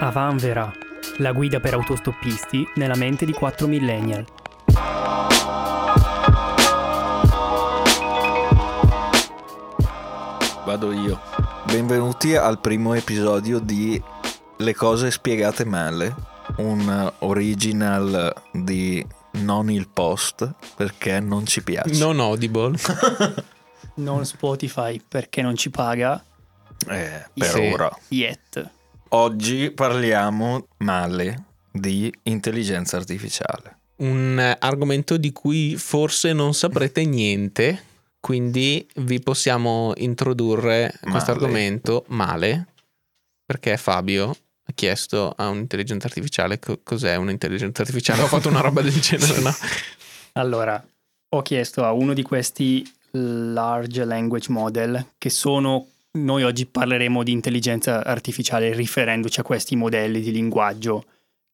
[0.00, 0.72] Avan Verà,
[1.18, 4.24] la guida per autostoppisti nella mente di 4 millennial.
[10.64, 11.20] Vado io.
[11.64, 14.00] Benvenuti al primo episodio di
[14.58, 16.14] Le cose spiegate male,
[16.58, 21.98] un original di non il post perché non ci piace.
[21.98, 22.76] Non audible.
[23.98, 26.22] Non Spotify perché non ci paga.
[26.88, 27.70] Eh, per Sì.
[27.72, 27.90] ora.
[28.06, 28.70] Yet.
[29.10, 33.76] Oggi parliamo male di intelligenza artificiale.
[33.96, 37.82] Un argomento di cui forse non saprete niente,
[38.20, 42.66] quindi vi possiamo introdurre questo argomento male,
[43.46, 48.22] perché Fabio ha chiesto a un'intelligenza artificiale co- cos'è un'intelligenza artificiale.
[48.22, 49.50] Ho fatto una roba del genere, no?
[50.32, 50.86] Allora,
[51.30, 55.88] ho chiesto a uno di questi large language model che sono
[56.24, 61.04] noi oggi parleremo di intelligenza artificiale riferendoci a questi modelli di linguaggio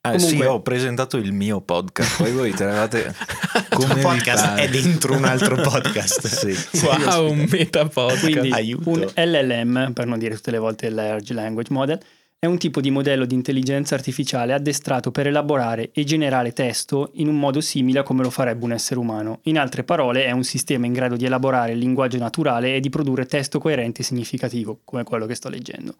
[0.00, 3.14] Ah, sì, Comunque- ho presentato il mio podcast, poi voi tenevate
[3.54, 6.26] Il come vi podcast è dentro un altro podcast.
[6.34, 6.56] Sì.
[6.84, 8.22] Wow, un meta podcast.
[8.28, 8.90] Quindi Aiuto.
[8.90, 12.00] un LLM, per non dire tutte le volte Large Language Model,
[12.44, 17.28] è un tipo di modello di intelligenza artificiale addestrato per elaborare e generare testo in
[17.28, 19.40] un modo simile a come lo farebbe un essere umano.
[19.44, 22.90] In altre parole, è un sistema in grado di elaborare il linguaggio naturale e di
[22.90, 25.94] produrre testo coerente e significativo, come quello che sto leggendo.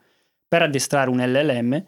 [0.47, 1.83] Per addestrare un LLM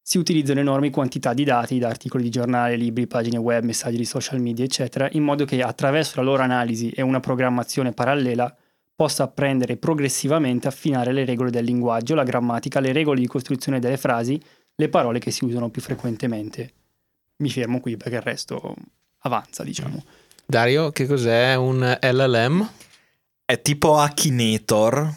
[0.00, 4.04] si utilizzano enormi quantità di dati da articoli di giornale, libri, pagine web, messaggi di
[4.04, 8.52] social media, eccetera, in modo che attraverso la loro analisi e una programmazione parallela
[9.02, 13.96] possa apprendere progressivamente affinare le regole del linguaggio, la grammatica, le regole di costruzione delle
[13.96, 14.40] frasi,
[14.76, 16.72] le parole che si usano più frequentemente.
[17.38, 18.76] Mi fermo qui perché il resto
[19.22, 20.04] avanza, diciamo.
[20.46, 22.70] Dario, che cos'è un LLM?
[23.44, 25.12] È tipo Akinator,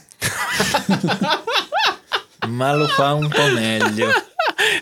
[2.49, 4.09] ma lo fa un po' meglio.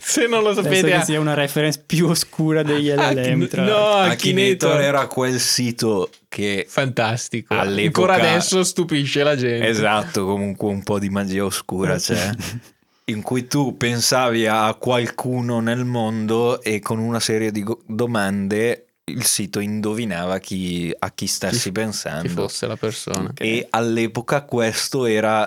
[0.02, 0.92] Se non lo Penso sapete...
[0.92, 3.48] che sia una reference più oscura degli LLM.
[3.48, 3.64] Tra...
[3.64, 7.54] No, Akinator era quel sito che Fantastico.
[7.54, 9.68] All'epoca- Ancora adesso stupisce la gente.
[9.68, 12.30] Esatto, comunque un po' di magia oscura c'è.
[13.06, 18.86] In cui tu pensavi a qualcuno nel mondo e con una serie di go- domande
[19.06, 22.30] il sito indovinava chi, a chi stessi Chi pensando.
[22.30, 23.32] fosse la persona.
[23.38, 25.46] E all'epoca questo era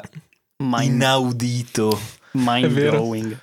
[0.59, 1.99] Mind, inaudito.
[2.33, 3.39] mind blowing.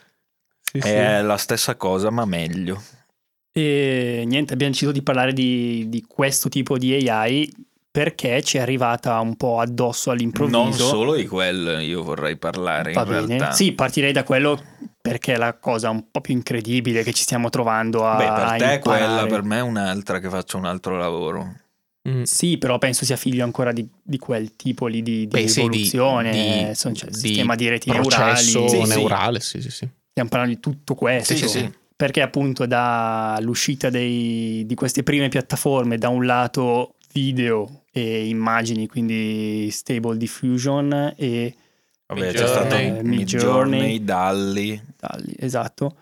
[0.73, 0.88] Sì, sì.
[0.88, 2.81] È la stessa cosa, ma meglio.
[3.51, 7.47] E niente, abbiamo deciso di parlare di, di questo tipo di AI
[7.91, 10.57] perché ci è arrivata un po' addosso all'improvviso.
[10.59, 13.28] Non solo di quello io vorrei parlare Va in bene.
[13.28, 13.51] realtà.
[13.51, 14.59] Sì, partirei da quello
[15.00, 18.44] perché è la cosa un po' più incredibile che ci stiamo trovando a Beh, per
[18.45, 19.28] a te è quella, imparare.
[19.28, 21.53] per me è un'altra che faccio un altro lavoro.
[22.09, 22.23] Mm.
[22.23, 25.59] Sì, però penso sia figlio ancora di, di quel tipo lì di, di Beh, sì,
[25.59, 28.34] di- evoluzione, di- cioè, di sistema di reti neurali.
[28.34, 29.90] Processo Sì, sì, neurale, sì, sì, sì.
[30.13, 31.35] Stiamo parlando di tutto questo.
[31.35, 31.74] Sì, sì.
[31.96, 39.69] Perché appunto dall'uscita dei- di queste prime piattaforme, da un lato video e immagini, quindi
[39.72, 41.55] Stable Diffusion e
[42.05, 42.47] Vabbè, c'è Midjourney.
[42.47, 43.08] stato Midjourney.
[43.08, 44.82] Midjourney, Dalli.
[44.99, 45.96] Dalli, esatto.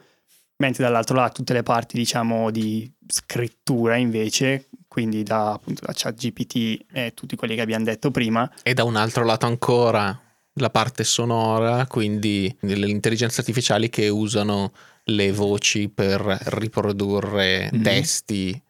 [0.57, 6.85] Mentre dall'altro lato tutte le parti, diciamo, di scrittura invece, quindi da appunto da ChatGPT
[6.91, 10.19] e tutti quelli che abbiamo detto prima, E da un altro lato ancora
[10.61, 14.71] la parte sonora, quindi le intelligenze artificiali che usano
[15.05, 17.81] le voci per riprodurre Mhm.
[17.81, 18.61] testi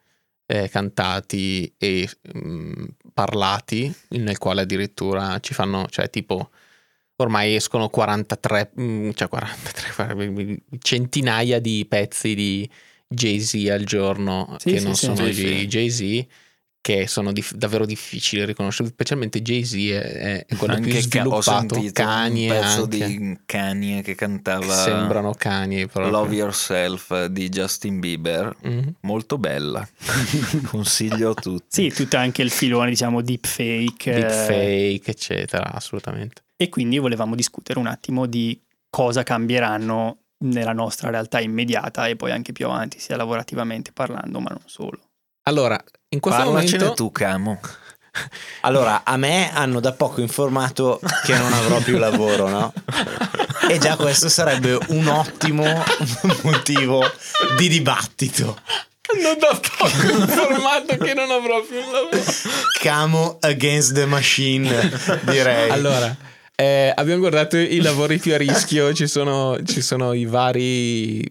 [0.46, 2.84] eh, cantati e mm,
[3.14, 6.50] parlati, nel quale addirittura ci fanno, cioè tipo
[7.16, 12.68] ormai escono 43, mm, cioè 43, centinaia di pezzi di
[13.06, 15.04] Jay-Z al giorno Sì, che sì, non sì.
[15.04, 15.66] sono di.
[15.66, 16.26] Jay-Z
[16.82, 21.28] che sono dif- davvero difficili da riconoscere, specialmente Jay-Z è, è quello Anche più ca-
[21.28, 26.10] ho sviluppato, sentito Kanye un pezzo anche, di Kanye che cantava che sembrano Kanye proprio.
[26.10, 28.94] Love Yourself di Justin Bieber, Mhm.
[29.02, 29.88] molto bella.
[30.66, 31.66] Consiglio a tutti.
[31.68, 34.10] Sì, tutto anche il filone, diciamo, deepfake.
[34.10, 36.42] eh, Deepfake, eccetera, assolutamente.
[36.56, 42.32] E quindi volevamo discutere un attimo di cosa cambieranno nella nostra realtà immediata e poi
[42.32, 44.98] anche più avanti, sia lavorativamente parlando, ma non solo.
[45.44, 45.80] Allora,
[46.12, 47.60] in questo Parlacene momento tu, Camo.
[48.60, 52.72] Allora, a me hanno da poco informato che non avrò più lavoro, no?
[53.68, 55.64] E già questo sarebbe un ottimo
[56.42, 57.02] motivo
[57.56, 58.60] di dibattito.
[59.14, 62.22] hanno da poco informato che non avrò più lavoro.
[62.80, 64.90] Camo against the machine,
[65.22, 65.70] direi.
[65.70, 66.14] Allora,
[66.54, 71.26] eh, abbiamo guardato i lavori più a rischio, ci sono, ci sono i vari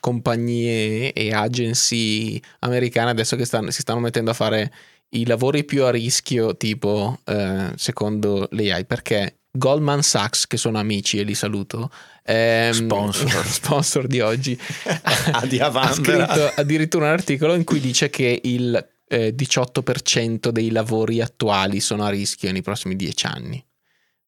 [0.00, 4.72] compagnie e agency americane adesso che stanno- si stanno mettendo a fare
[5.10, 11.18] i lavori più a rischio tipo eh, secondo l'AI perché Goldman Sachs che sono amici
[11.18, 11.90] e li saluto
[12.24, 13.44] ehm, Sponsor.
[13.46, 14.58] sponsor di oggi
[15.32, 21.20] Adi ha scritto addirittura un articolo in cui dice che il eh, 18% dei lavori
[21.20, 23.62] attuali sono a rischio nei prossimi 10 anni.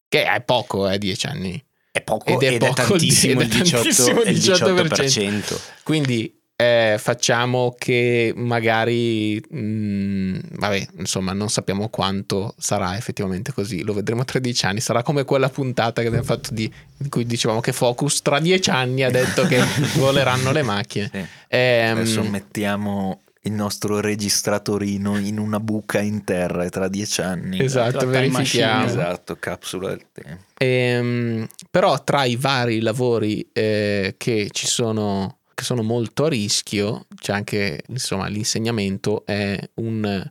[0.08, 1.64] Che è poco, eh, 10 anni.
[1.90, 4.38] È poco Ed ed è è, poco tantissimo, ed è il 18, tantissimo il il
[4.38, 5.60] 18%.
[5.82, 13.82] Quindi eh, facciamo che magari, mm, vabbè, insomma, non sappiamo quanto sarà effettivamente così.
[13.82, 14.80] Lo vedremo tra 10 anni.
[14.80, 18.70] Sarà come quella puntata che abbiamo fatto di, in cui dicevamo che Focus tra 10
[18.70, 19.60] anni ha detto che
[19.98, 21.10] voleranno le macchine.
[21.12, 21.24] Sì.
[21.48, 27.60] Ehm, Adesso mettiamo il nostro registratorino in una buca in terra e tra dieci anni.
[27.62, 28.84] Esatto, verifichiamo.
[28.86, 30.44] Esatto, capsula del tempo.
[30.58, 37.06] Ehm, però tra i vari lavori eh, che ci sono, che sono molto a rischio,
[37.16, 40.30] c'è anche insomma l'insegnamento è un-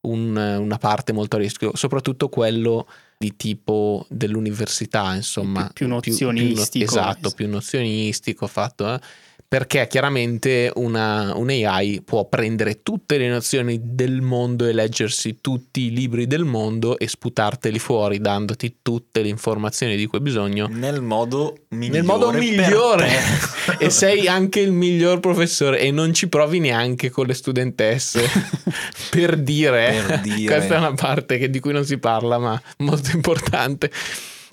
[0.00, 2.86] un- una parte molto a rischio, soprattutto quello
[3.18, 5.64] di tipo dell'università, insomma.
[5.72, 6.84] Più- più nozionistico.
[6.84, 8.94] esatto, più nozionistico fatto.
[8.94, 9.00] eh.
[9.48, 15.84] Perché chiaramente una, un AI può prendere tutte le nozioni del mondo e leggersi tutti
[15.86, 20.66] i libri del mondo e sputarteli fuori dandoti tutte le informazioni di cui hai bisogno
[20.70, 21.96] Nel modo migliore.
[21.96, 23.08] nel modo migliore
[23.80, 28.20] e sei anche il miglior professore e non ci provi neanche con le studentesse
[29.08, 30.54] per dire, Per dire.
[30.56, 33.90] questa è una parte che- di cui non si parla ma molto importante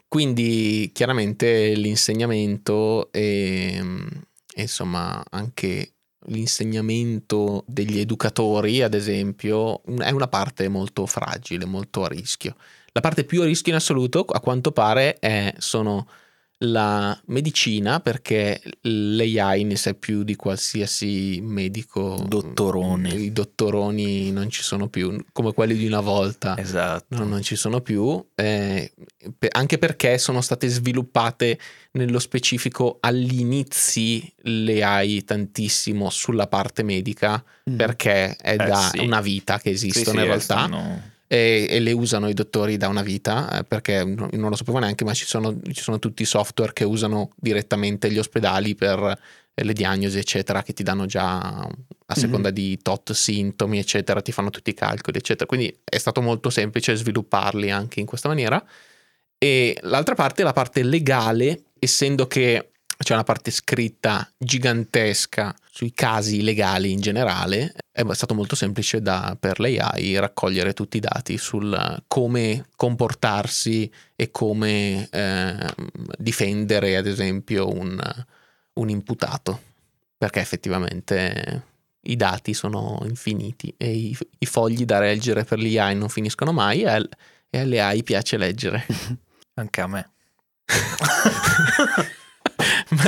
[0.08, 3.84] quindi chiaramente l'insegnamento e,
[4.64, 5.94] insomma anche
[6.28, 12.56] l'insegnamento degli educatori ad esempio è una parte molto fragile molto a rischio.
[12.92, 16.08] La parte più a rischio in assoluto a quanto pare è, sono
[16.60, 23.10] la medicina perché l'AI ne sa più di qualsiasi medico Dottorone.
[23.14, 27.18] i dottoroni non ci sono più come quelli di una volta Esatto.
[27.18, 28.94] no, non ci sono più eh,
[29.52, 31.60] anche perché sono state sviluppate
[31.92, 37.78] nello specifico agli inizi le AI tantissimo sulla parte medica Mm.
[37.78, 39.00] perché è Eh, da sì.
[39.00, 42.88] una vita che esistono sì, in realtà stanno- e, e le usano i dottori da
[42.88, 46.22] una vita eh, perché no- non lo sapevo neanche ma ci sono, ci sono tutti
[46.22, 49.18] i software che usano direttamente gli ospedali per
[49.54, 51.68] eh, le diagnosi eccetera che ti danno già
[52.08, 55.46] a seconda di tot sintomi eccetera ti fanno tutti i calcoli eccetera.
[55.48, 58.64] Quindi è stato molto semplice svilupparli anche in questa maniera.
[59.38, 65.92] E l'altra parte è la parte legale essendo che c'è una parte scritta gigantesca sui
[65.94, 71.38] casi legali in generale, è stato molto semplice da, per l'AI raccogliere tutti i dati
[71.38, 75.74] sul come comportarsi e come eh,
[76.18, 78.00] difendere, ad esempio, un,
[78.74, 79.62] un imputato,
[80.18, 81.64] perché effettivamente
[82.04, 86.84] i dati sono infiniti e i, i fogli da leggere per l'AI non finiscono mai
[86.84, 87.10] e, al-
[87.50, 88.86] e alle AI piace leggere.
[89.56, 90.10] Anche a me.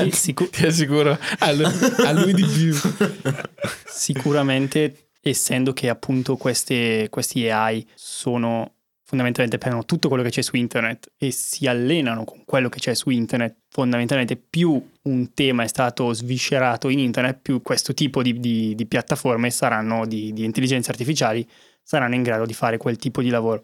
[0.03, 1.65] Sì, sicu- ti assicuro, a lui,
[2.05, 2.73] a lui di più.
[3.85, 8.73] Sicuramente, essendo che appunto queste, questi AI sono
[9.03, 12.93] fondamentalmente prendono tutto quello che c'è su internet e si allenano con quello che c'è
[12.93, 18.37] su internet, fondamentalmente più un tema è stato sviscerato in internet, più questo tipo di,
[18.39, 21.47] di- di piattaforme saranno, di, di intelligenze artificiali,
[21.81, 23.63] saranno in grado di fare quel tipo di lavoro.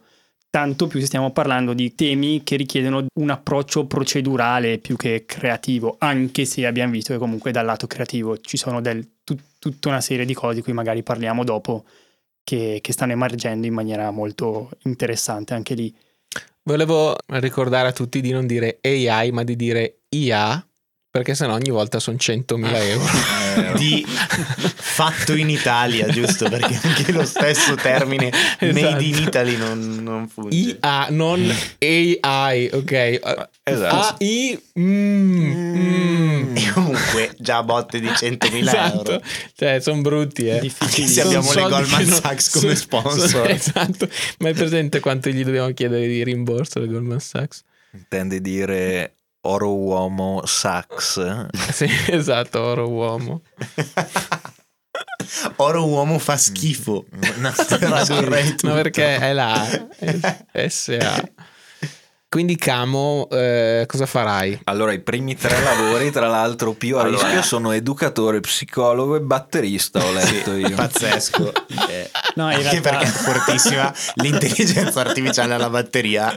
[0.54, 6.46] Tanto più stiamo parlando di temi che richiedono un approccio procedurale più che creativo, anche
[6.46, 10.26] se abbiamo visto che comunque dal lato creativo ci sono del- tut- tutta una serie
[10.26, 11.86] di cose di cui magari parliamo dopo
[12.44, 15.92] che, che stanno emergendo in maniera molto interessante anche lì.
[16.62, 20.64] Volevo ricordare a tutti di non dire AI, ma di dire IA,
[21.14, 23.06] perché sennò ogni volta sono 100.000 euro.
[23.56, 23.78] vero.
[23.78, 26.50] di fatto in Italia, giusto?
[26.50, 28.80] Perché anche lo stesso termine Esatto.
[28.90, 30.56] made in Italy non, non funge.
[30.82, 31.40] IA, non
[31.80, 33.20] AI, ok?
[33.62, 34.16] Esatto.
[34.24, 36.58] AI, mm, mm.
[36.58, 39.22] E comunque già botte di 100.000 Esatto, euro.
[39.56, 40.60] cioè sono brutti, eh.
[40.62, 41.08] Difficili.
[41.08, 43.30] Se abbiamo le Goldman che non- Sachs come sponsor.
[43.30, 47.62] sono- esatto, ma è presente quanto gli dobbiamo chiedere di rimborso alle Goldman Sachs?
[47.92, 51.20] Intendi dire oro uomo sax?
[51.72, 53.42] Sì, esatto, oro uomo.
[55.58, 57.06] Oro uomo fa schifo.
[57.38, 58.68] No, Tradurrei tutto.
[58.68, 59.66] Ma perché è la
[60.68, 61.24] SA.
[62.34, 64.62] Quindi Camo, eh, cosa farai?
[64.64, 67.22] Allora, i primi tre lavori, tra l'altro, più a Allora.
[67.28, 70.72] rischio sono educatore, psicologo e batterista, ho letto io.
[70.72, 71.52] Pazzesco.
[71.90, 76.36] Eh, No, in anche realtà- perché è fortissima l'intelligenza artificiale alla batteria.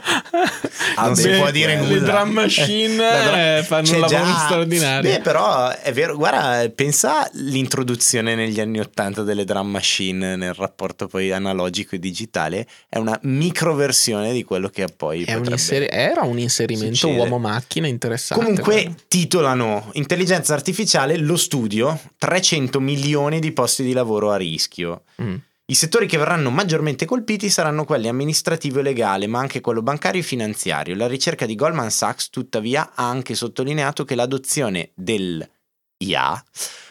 [0.95, 1.93] Ah, non si beh, può dire le nulla.
[1.93, 5.09] Le drum machine drum- eh, fanno un lavoro già- straordinario.
[5.11, 11.07] Beh, però è vero, guarda, pensa all'introduzione negli anni Ottanta delle drum machine nel rapporto
[11.07, 15.85] poi analogico e digitale, è una microversione di quello che poi È un potrebbe inseri-
[15.89, 17.29] era un inserimento succedere.
[17.29, 18.43] uomo-macchina interessante.
[18.43, 18.93] Comunque però.
[19.07, 25.03] titolano Intelligenza artificiale lo studio 300 milioni di posti di lavoro a rischio.
[25.21, 25.35] Mm.
[25.69, 30.21] I settori che verranno maggiormente colpiti saranno quelli amministrativo e legale, ma anche quello bancario
[30.21, 30.95] e finanziario.
[30.95, 36.41] La ricerca di Goldman Sachs, tuttavia, ha anche sottolineato che l'adozione dell'IA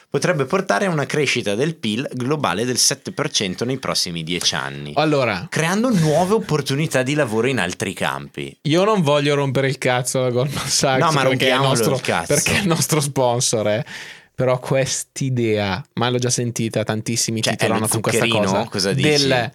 [0.09, 5.47] potrebbe portare a una crescita del PIL globale del 7% nei prossimi 10 anni, Allora,
[5.49, 8.57] creando nuove opportunità di lavoro in altri campi.
[8.63, 11.95] io non voglio rompere il cazzo alla Goldman Sachs No, ma perché, è il nostro,
[11.95, 12.33] il cazzo.
[12.33, 13.85] perché è il nostro sponsor, eh.
[14.33, 18.65] Però quest'idea, ma l'ho già sentita, tantissimi Cioè, titolano con questa cosa.
[18.69, 19.09] Cosa dici?
[19.27, 19.51] Del,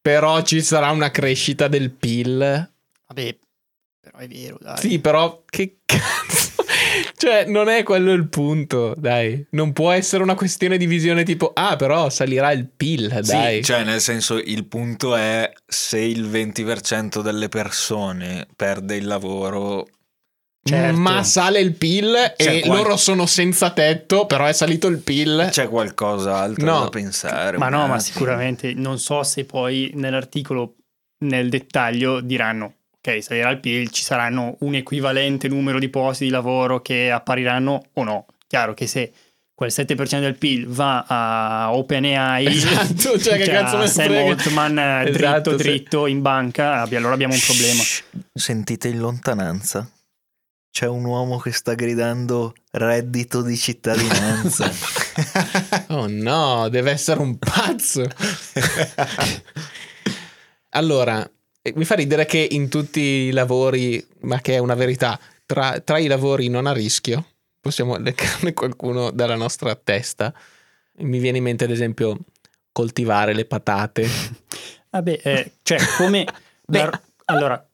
[0.00, 2.38] però ci sarà una crescita del PIL.
[3.08, 3.36] Vabbè,
[4.00, 4.78] però è vero, dai.
[4.78, 6.51] Sì, però che cazzo?
[7.22, 9.46] Cioè, non è quello il punto, dai.
[9.50, 13.58] Non può essere una questione di visione tipo, ah, però salirà il PIL, dai.
[13.58, 19.86] Sì, cioè nel senso il punto è se il 20% delle persone perde il lavoro
[20.64, 20.96] Certo.
[20.98, 24.98] Ma sale il PIL C'è e qual- loro sono senza tetto, però è salito il
[24.98, 25.48] PIL.
[25.50, 26.80] c'è qualcos'altro No.
[26.80, 27.56] da pensare.
[27.56, 27.98] Ma no, ma attimo.
[28.00, 30.74] sicuramente non so se poi nell'articolo,
[31.24, 32.74] nel dettaglio, diranno
[33.04, 37.86] ok, salirà il PIL, ci saranno un equivalente numero di posti di lavoro che appariranno
[37.94, 38.26] o no.
[38.46, 39.12] Chiaro che se
[39.54, 44.30] quel 7% del PIL va a OpenAI, Esatto, cioè, che cazzo a me Sam frega.
[44.30, 44.74] Altman
[45.10, 45.62] dritto Esatto, sì.
[45.62, 47.82] dritto in banca, allora abbiamo un problema.
[48.32, 49.90] Sentite in lontananza?
[50.70, 54.70] C'è un uomo che sta gridando reddito di cittadinanza.
[55.88, 58.08] Oh no, deve essere un pazzo.
[60.70, 61.28] allora,
[61.74, 65.98] mi fa ridere che in tutti i lavori, ma che è una verità, tra, tra
[65.98, 67.24] i lavori non a rischio,
[67.60, 70.34] possiamo leccarne qualcuno dalla nostra testa.
[70.98, 72.18] Mi viene in mente ad esempio
[72.72, 74.08] coltivare le patate.
[74.90, 76.26] Vabbè, eh, cioè come...
[76.66, 76.78] Beh.
[76.78, 77.66] la- allora,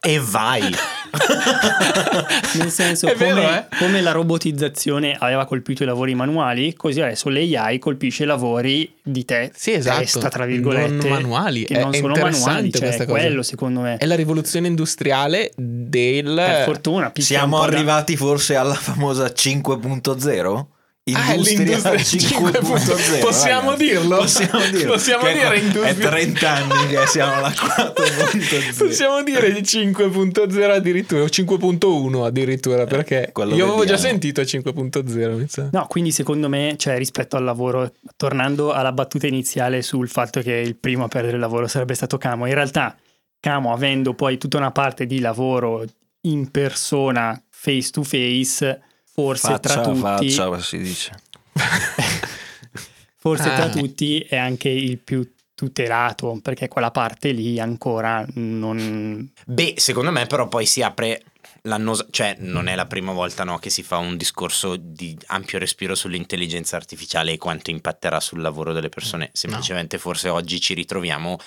[0.00, 0.62] e vai.
[2.58, 3.66] Nel senso, come, vero, eh?
[3.78, 9.24] come la robotizzazione aveva colpito i lavori manuali, così adesso l'AI colpisce i lavori di
[9.24, 10.00] te, Sì, esatto.
[10.00, 11.64] testa, tra virgolette, Non manuali.
[11.64, 13.18] che È- non è sono manuali, cioè questa è cosa.
[13.20, 13.96] quello secondo me.
[13.96, 16.34] È la rivoluzione industriale del...
[16.34, 20.66] per fortuna, Siamo po' da- arrivati forse alla famosa 5.0?
[21.12, 23.20] Ah, Industria l'industria 5.0.
[23.20, 23.84] Possiamo ragazzi.
[23.84, 24.16] dirlo?
[24.16, 24.92] Possiamo dirlo.
[24.94, 28.74] Possiamo Che dire è, industria- è 30 anni che siamo alla 4.0.
[28.76, 34.48] Possiamo dire il 5.0 addirittura, o 5.1 addirittura, perché quello io avevo già sentito il
[34.50, 35.36] 5.0.
[35.36, 35.68] mi sa.
[35.70, 40.54] No, quindi secondo me, cioè, rispetto al lavoro, tornando alla battuta iniziale sul fatto che
[40.54, 42.96] il primo a perdere il lavoro sarebbe stato Camo, in realtà
[43.38, 45.84] Camo avendo poi tutta una parte di lavoro
[46.22, 48.80] in persona, face to face,
[49.16, 49.98] forse Faccia tra tutti,
[50.30, 51.12] faccia, si dice.
[53.16, 53.70] forse tra Ah.
[53.70, 59.32] tutti è anche il più tutelato, perché quella parte lì ancora non...
[59.46, 61.22] Beh, secondo me però poi si apre
[61.62, 65.58] l'annosa, cioè non è la prima volta no, che si fa un discorso di ampio
[65.58, 69.30] respiro sull'intelligenza artificiale e quanto impatterà sul lavoro delle persone.
[69.32, 71.38] Semplicemente forse oggi ci ritroviamo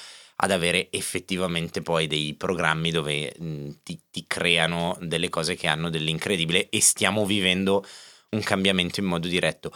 [0.41, 5.89] ad avere effettivamente poi dei programmi dove mh, ti, ti creano delle cose che hanno
[5.89, 7.86] dell'incredibile e stiamo vivendo
[8.29, 9.72] un cambiamento in modo diretto.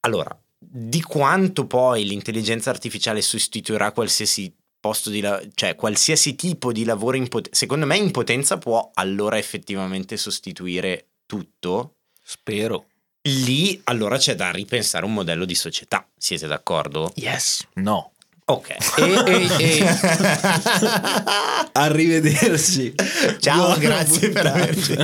[0.00, 6.84] Allora, di quanto poi l'intelligenza artificiale sostituirà qualsiasi posto di la- cioè qualsiasi tipo di
[6.84, 11.96] lavoro in pot- secondo me in potenza può allora effettivamente sostituire tutto.
[12.22, 12.86] Spero.
[13.22, 16.08] Lì allora c'è da ripensare un modello di società.
[16.16, 17.12] Siete d'accordo?
[17.16, 17.66] Yes.
[17.74, 18.12] No.
[18.50, 18.68] Ok.
[18.96, 19.84] E, e- e-
[21.72, 22.94] Arrivederci.
[23.40, 24.96] Ciao, Buona grazie per averci.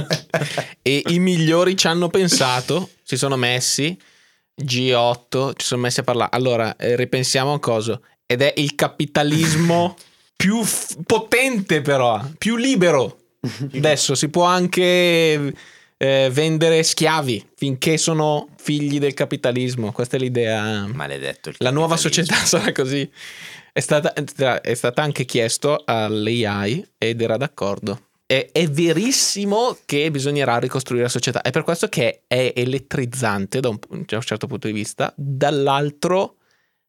[0.82, 3.96] e i migliori ci hanno pensato, si sono messi
[4.60, 6.30] G8 ci sono messi a parlare.
[6.32, 8.02] Allora, eh, ripensiamo a un coso.
[8.26, 9.96] Ed è il capitalismo
[10.36, 13.18] più f- potente, però, più libero.
[13.74, 15.52] Adesso si può anche
[15.96, 19.92] eh, vendere schiavi finché sono figli del capitalismo.
[19.92, 20.86] Questa è l'idea.
[20.86, 21.52] Maledetto.
[21.58, 23.08] La nuova società sarà così.
[23.72, 28.08] È stata, è stata anche chiesto all'AI ed era d'accordo.
[28.26, 31.42] È, è verissimo che bisognerà ricostruire la società.
[31.42, 35.12] È per questo che è elettrizzante da un, da un certo punto di vista.
[35.16, 36.36] Dall'altro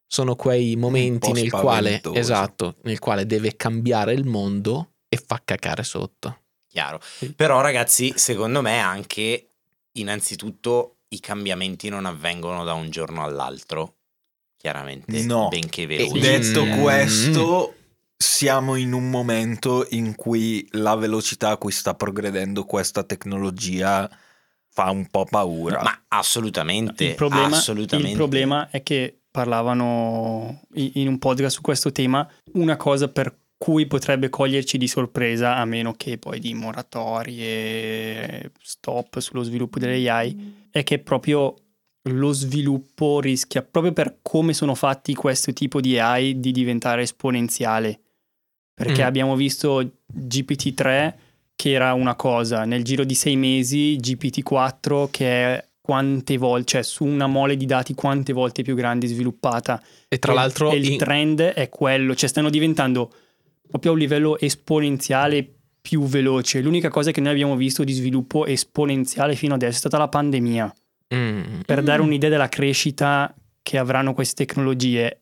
[0.08, 5.84] sono quei momenti nel quale, esatto, nel quale deve cambiare il mondo e fa cacare
[5.84, 6.45] sotto.
[6.76, 7.00] Chiaro.
[7.38, 9.48] Però ragazzi, secondo me anche
[9.94, 13.94] innanzitutto i cambiamenti non avvengono da un giorno all'altro.
[14.58, 15.48] Chiaramente, No.
[15.48, 16.20] benché veloci.
[16.20, 16.82] Detto Mm.
[16.82, 17.76] questo,
[18.18, 24.10] siamo in un momento in cui la velocità a cui sta progredendo questa tecnologia
[24.68, 25.82] fa un po' paura.
[25.82, 28.12] Ma assolutamente, Il problema, assolutamente.
[28.12, 33.86] il problema è che parlavano in un podcast su questo tema, una cosa per cui
[33.88, 40.68] potrebbe coglierci di sorpresa, a meno che poi di moratorie, stop sullo sviluppo delle AI,
[40.72, 41.56] è che proprio
[42.10, 48.00] lo sviluppo rischia, proprio per come sono fatti questo tipo di AI, di diventare esponenziale.
[48.74, 49.06] Perché Mm.
[49.08, 51.14] abbiamo visto GPT-3
[51.56, 56.84] che era una cosa, nel giro di sei mesi GPT-4 che è quante volte, cioè
[56.84, 59.82] su una mole di dati quante volte più grande sviluppata.
[60.10, 63.14] E tra E- l'altro, e il in- trend è quello, cioè stanno diventando
[63.70, 65.50] proprio a un livello esponenziale
[65.82, 66.62] più veloce.
[66.62, 70.76] L'unica cosa che noi abbiamo visto di sviluppo esponenziale fino adesso è stata la pandemia.
[71.14, 71.60] Mm.
[71.66, 75.22] Per dare un'idea della crescita che avranno queste tecnologie,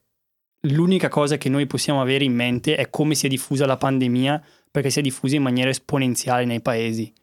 [0.61, 4.41] l'unica cosa che noi possiamo avere in mente è come si è diffusa la pandemia,
[4.71, 7.13] perché si è diffusa in maniera esponenziale nei paesi.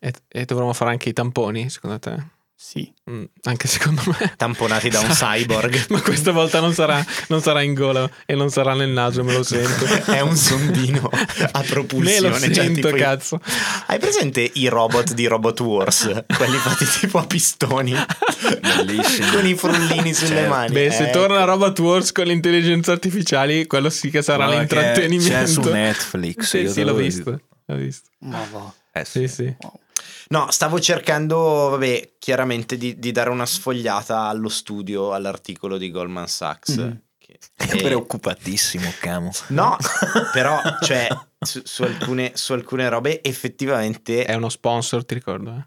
[0.00, 2.36] E, e dovremmo fare anche i tamponi, secondo te?
[2.60, 2.92] Sì.
[3.08, 4.32] Mm, anche secondo me.
[4.36, 5.86] Tamponati da un cyborg.
[5.90, 9.32] Ma questa volta non sarà, non sarà in gola e non sarà nel naso, me
[9.32, 9.84] lo sento.
[10.10, 11.08] è un sondino
[11.52, 12.28] a me propulsione.
[12.28, 13.40] lo cioè, sento, tipo i- cazzo.
[13.86, 16.24] Hai presente i robot di Robot Wars?
[16.36, 17.94] Quelli fatti tipo a pistoni
[18.60, 19.30] Bellissimo.
[19.30, 20.48] con i frullini sulle Certo.
[20.50, 20.72] mani.
[20.72, 24.48] Beh, se Eh, torna a Robot Wars con le intelligenze artificiali, quello sì che sarà
[24.48, 25.32] che l'intrattenimento.
[25.32, 26.40] C'è su Netflix.
[26.44, 27.40] Sì, sì, l'ho visto.
[27.66, 28.08] L'ho visto.
[28.20, 28.72] Ma va.
[28.92, 29.28] Eh sì.
[29.28, 29.56] Sì, sì.
[30.28, 31.36] No, stavo cercando,
[31.70, 36.76] vabbè, chiaramente di, di dare una sfogliata allo studio, all'articolo di Goldman Sachs.
[36.76, 37.02] Mhm.
[37.18, 39.30] che- È e- preoccupatissimo, camo.
[39.48, 39.76] No,
[40.32, 41.08] però, cioè,
[41.38, 45.50] su, su alcune, su alcune robe effettivamente È uno sponsor, ti ricordo?
[45.50, 45.66] Eh?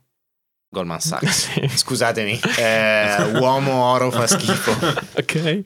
[0.69, 1.49] Goldman Sachs.
[1.51, 1.67] Sì.
[1.77, 4.71] Scusatemi, eh, uomo oro fa schifo.
[5.17, 5.63] ok.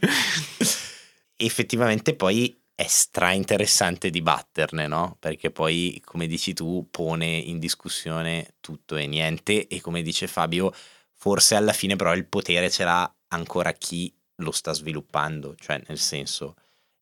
[1.38, 5.16] Effettivamente poi è stra interessante dibatterne, no?
[5.20, 10.74] Perché poi, come dici tu, pone in discussione tutto e niente e come dice Fabio,
[11.14, 15.98] forse alla fine però il potere ce l'ha ancora chi lo sta sviluppando, cioè nel
[15.98, 16.56] senso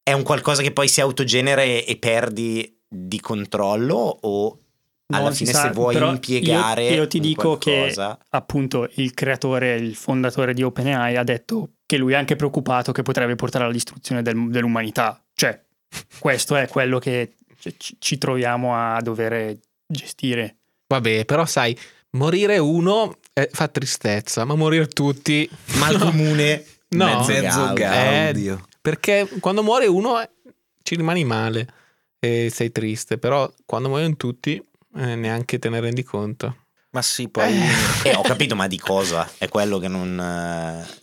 [0.03, 4.59] è un qualcosa che poi si autogenera e, perdi di controllo o
[5.07, 9.13] alla Non fine sa, se vuoi impiegare io, io ti dico qualcosa- che appunto il
[9.13, 13.63] creatore, il fondatore di OpenAI ha detto che lui è anche preoccupato che potrebbe portare
[13.63, 15.22] alla distruzione del- dell'umanità.
[15.33, 15.61] Cioè,
[16.19, 17.35] questo è quello che
[17.77, 20.57] ci, ci troviamo a dover gestire.
[20.87, 21.77] Vabbè, però sai,
[22.11, 25.49] morire uno eh, fa tristezza, ma morire tutti...
[25.75, 27.05] mal comune No.
[27.05, 28.55] mezzo, Mezzo gaudio.
[28.55, 28.71] Eh.
[28.79, 30.29] Perché quando muore uno eh,
[30.83, 31.67] ci rimani male
[32.19, 34.63] e sei triste, però quando muoiono tutti
[34.95, 36.57] eh, neanche te ne rendi conto.
[36.91, 37.51] Ma sì, poi
[38.03, 39.27] Eh, ho capito, ma di cosa?
[39.37, 40.19] È quello che non.
[40.19, 41.01] eh,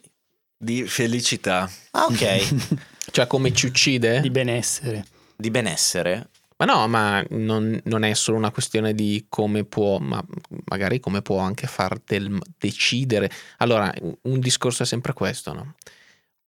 [0.56, 1.68] di felicità.
[1.92, 2.78] Ah, ok.
[3.11, 4.20] Cioè come ci uccide?
[4.20, 5.05] Di benessere.
[5.37, 6.29] di benessere.
[6.59, 10.23] Ma no, ma non, non è solo una questione di come può, ma
[10.66, 13.31] magari come può anche far del, decidere.
[13.59, 13.90] Allora,
[14.23, 15.75] un discorso è sempre questo, no?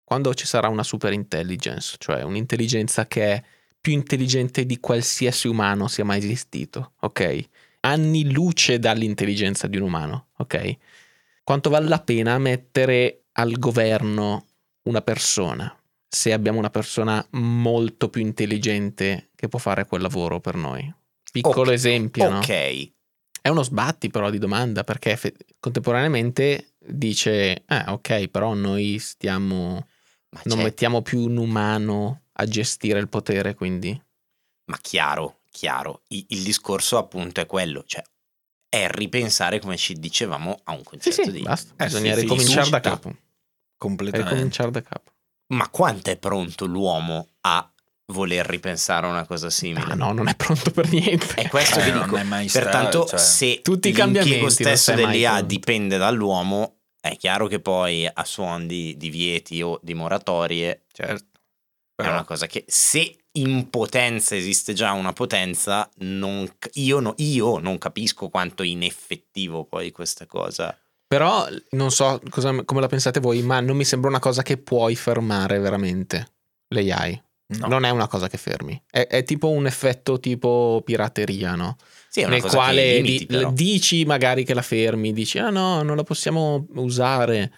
[0.03, 3.43] Quando ci sarà una super intelligence, cioè un'intelligenza che è
[3.79, 7.47] più intelligente di qualsiasi umano sia mai esistito, ok?
[7.81, 10.77] Anni luce dall'intelligenza di un umano, ok?
[11.43, 14.47] Quanto vale la pena mettere al governo
[14.83, 15.78] una persona?
[16.09, 20.91] Se abbiamo una persona molto più intelligente che può fare quel lavoro per noi.
[21.31, 22.39] Piccolo Ok, esempio, no?
[22.39, 22.91] Ok.
[23.41, 29.87] È uno sbatti però di domanda perché effe- contemporaneamente dice, eh ok, però noi stiamo,
[30.31, 33.89] Ma, non c'è- mettiamo più un umano a gestire il potere, quindi...
[34.65, 36.01] ma chiaro, chiaro.
[36.09, 38.03] I- il discorso appunto è quello, cioè
[38.67, 41.41] è ripensare, come ci dicevamo, a un Sì, concetto sì, di...
[41.41, 43.15] basta, Eh, bisogna sì, ricominciare da capo.
[43.77, 44.31] Completamente.
[44.33, 45.11] Ricominciare da capo.
[45.53, 47.71] Ma quanto è pronto l'uomo a
[48.11, 49.91] voler ripensare a una cosa simile?
[49.93, 51.35] Ah no, non è pronto per niente.
[51.35, 52.17] È questo Eh, che dico.
[52.51, 55.45] Pertanto, cioè, se tutti i cambiamenti stesso dell'IA pronto.
[55.47, 61.39] dipende dall'uomo, È chiaro che poi a suon di divieti o di moratorie Certo.
[61.95, 67.57] è una cosa che se in potenza esiste già una potenza, non io, no- io
[67.59, 70.77] non capisco quanto ineffettivo poi questa cosa.
[71.09, 74.57] Però non so cosa- come la pensate voi, ma non mi sembra una cosa che
[74.57, 76.27] puoi fermare veramente
[76.67, 77.19] l'AI.
[77.57, 77.67] No.
[77.67, 78.79] Non è una cosa che fermi.
[78.87, 81.77] È, è tipo un effetto tipo pirateria, no?
[82.09, 85.39] Sì, è una Nel cosa che quale limiti, di- dici magari che la fermi, dici
[85.39, 87.51] ah no, non la possiamo usare.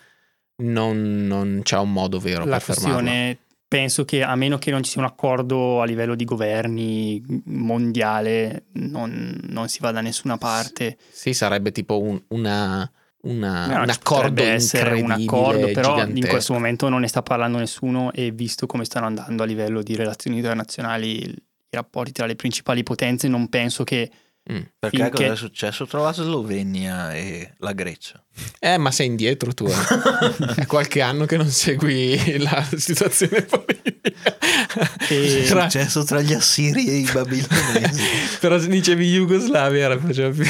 [0.61, 2.93] Non, non c'è un modo vero La per fermarla.
[3.01, 3.37] questione,
[3.67, 8.65] penso che a meno che non ci sia un accordo a livello di governi mondiale,
[8.73, 10.97] non, non si va da nessuna parte.
[11.09, 12.89] Sì, sarebbe tipo un, una,
[13.23, 16.27] una- No, un ci accordo potrebbe essere un accordo, però in gigantesco.
[16.29, 19.95] questo momento non ne sta parlando nessuno e visto come stanno andando a livello di
[19.95, 21.35] relazioni internazionali i
[21.69, 24.09] rapporti tra le principali potenze, non penso che
[24.51, 24.57] Mm.
[24.79, 25.83] Perché finché- cosa è successo?
[25.83, 28.25] Ho trovato Slovenia e la Grecia.
[28.59, 29.67] Eh, ma sei indietro tu.
[29.67, 29.71] eh.
[30.61, 34.39] È qualche anno che non segui la situazione politica.
[35.09, 38.01] E- È Tra- successo tra gli assiri e i babilonesi.
[38.39, 40.43] Però se dicevi Jugoslavia era faceva più.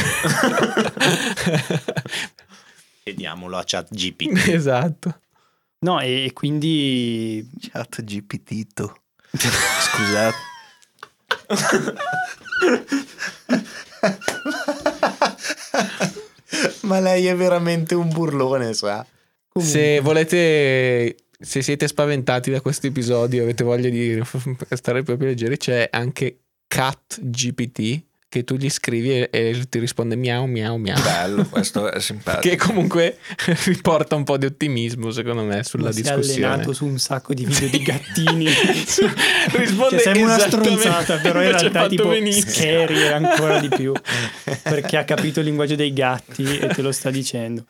[3.03, 4.37] Chiediamolo a chat GPT.
[4.49, 5.21] esatto.
[5.79, 8.91] no, e, e quindi Chat GPT.
[9.31, 10.49] Scusate.
[16.81, 19.03] Ma lei è veramente un burlone, sa.
[19.59, 24.21] Se volete, se siete spaventati da questo episodio, avete voglia di
[24.69, 30.15] stare proprio leggeri, c'è anche Cat GPT che tu gli scrivi e, e ti risponde
[30.15, 30.97] miau miau miau.
[31.01, 32.47] Bello, questo è simpatico.
[32.47, 33.17] Che comunque
[33.65, 36.45] riporta un po' di ottimismo, secondo me, sulla si è discussione.
[36.45, 38.45] allenato su un sacco di video di gattini.
[39.51, 42.51] Risponde Cioè, sembra una esattamente stronzata, però in realtà tipo benissimo.
[42.51, 43.91] scary ancora di più.
[44.63, 47.65] Perché ha capito il linguaggio dei gatti e te lo sta dicendo.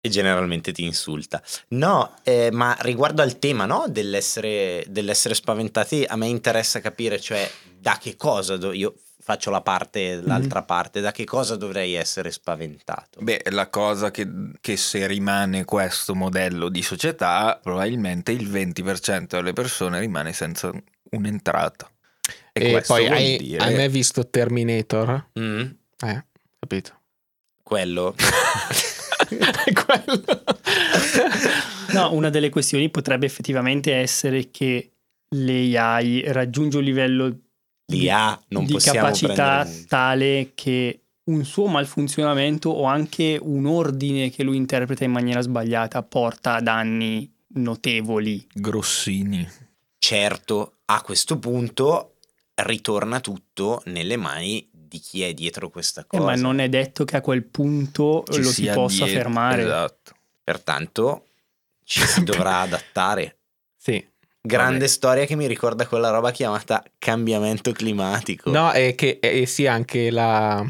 [0.00, 1.40] E generalmente ti insulta.
[1.68, 7.48] No, eh, ma riguardo al tema no, dell'essere, dell'essere spaventati, a me interessa capire, cioè,
[7.78, 8.94] da che cosa do- io
[9.30, 13.20] faccio la parte, l'altra parte, da che cosa dovrei essere spaventato.
[13.20, 14.28] Beh, la cosa che,
[14.60, 20.72] che se rimane questo modello di società, probabilmente il 20% delle persone rimane senza
[21.10, 21.88] un'entrata.
[22.52, 23.62] E, E poi hai, dire...
[23.62, 25.26] hai mai visto Terminator?
[25.38, 25.60] Mm?
[26.00, 26.24] Eh,
[26.58, 26.98] capito.
[27.62, 28.16] Quello.
[29.30, 30.42] Quello.
[31.92, 34.90] No, una delle questioni potrebbe effettivamente essere che
[35.36, 37.38] l'AI raggiunge un livello
[37.90, 44.30] di, L'IA non di possiamo capacità tale che un suo malfunzionamento o anche un ordine
[44.30, 48.46] che lui interpreta in maniera sbagliata porta a danni notevoli.
[48.52, 49.46] Grossini.
[49.98, 52.16] Certo, a questo punto
[52.54, 56.24] ritorna tutto nelle mani di chi è dietro questa Eh, cosa.
[56.24, 59.62] ma non è detto che a quel punto Ci lo si possa dietro, fermare.
[59.62, 60.12] Esatto.
[60.42, 61.26] Pertanto
[61.84, 63.38] ci si dovrà adattare.
[63.76, 64.04] Sì.
[64.42, 64.86] Grande Vabbè.
[64.88, 68.50] storia che mi ricorda quella roba chiamata cambiamento climatico.
[68.50, 70.64] No, e che e sì, anche la.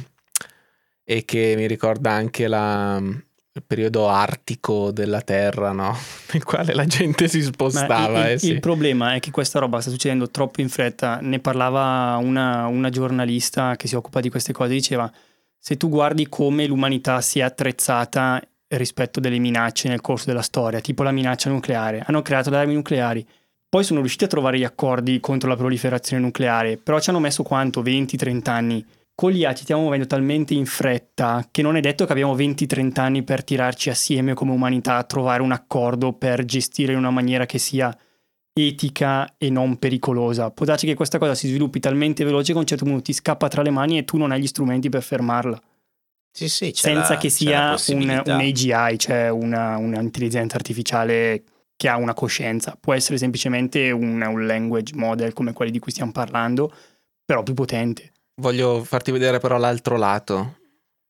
[1.05, 5.97] E che mi ricorda anche la, il periodo artico della Terra, no?
[6.33, 8.27] Nel quale la gente si spostava.
[8.27, 8.51] il, eh, sì.
[8.51, 11.21] il problema è che questa roba sta succedendo troppo in fretta.
[11.21, 14.73] Ne parlava una, una giornalista che si occupa di queste cose.
[14.73, 15.11] Diceva:
[15.57, 20.81] Se tu guardi come l'umanità si è attrezzata rispetto delle minacce nel corso della storia,
[20.81, 23.25] tipo la minaccia nucleare, hanno creato le armi nucleari.
[23.71, 27.45] Poi sono riusciti a trovare gli accordi contro la proliferazione nucleare, però ci hanno messo
[27.45, 27.85] quanto?
[27.85, 28.85] 20-30 anni.
[29.15, 32.99] Con l'IA ci stiamo muovendo talmente in fretta che non è detto che abbiamo 20-30
[32.99, 37.47] anni per tirarci assieme come umanità a trovare un accordo per gestire in una maniera
[37.47, 37.97] che sia
[38.53, 40.51] etica e non pericolosa.
[40.51, 43.13] Può darsi che questa cosa si sviluppi talmente veloce che a un certo punto ti
[43.13, 45.61] scappa tra le mani e tu non hai gli strumenti per fermarla.
[46.33, 51.43] Sì, sì, senza la- che sia un, un AGI, cioè un'intelligenza artificiale
[51.81, 52.77] che ha una coscienza.
[52.79, 56.71] Può essere semplicemente un, un language model come quelli di cui stiamo parlando,
[57.25, 58.13] però più potente.
[58.35, 60.59] Voglio farti vedere però l'altro lato,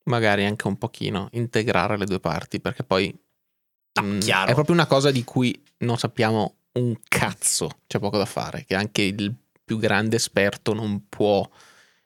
[0.04, 3.12] magari anche un pochino, integrare le due parti, perché poi
[4.00, 4.48] No, mm, chiaro.
[4.48, 8.76] è proprio una cosa di cui non sappiamo un cazzo, c'è poco da fare, che
[8.76, 11.48] anche il più grande esperto non può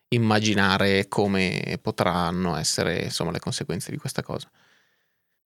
[0.09, 4.49] immaginare come potranno essere insomma le conseguenze di questa cosa.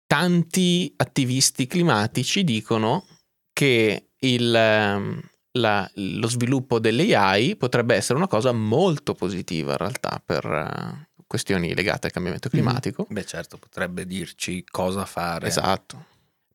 [0.07, 3.05] Tanti attivisti climatici dicono
[3.51, 5.21] che il, ehm,
[5.59, 11.09] la- lo sviluppo delle AI potrebbe essere una cosa molto positiva in realtà per eh,
[11.27, 13.05] questioni legate al cambiamento climatico.
[13.09, 15.47] Beh, certo, potrebbe dirci cosa fare.
[15.47, 16.05] Esatto.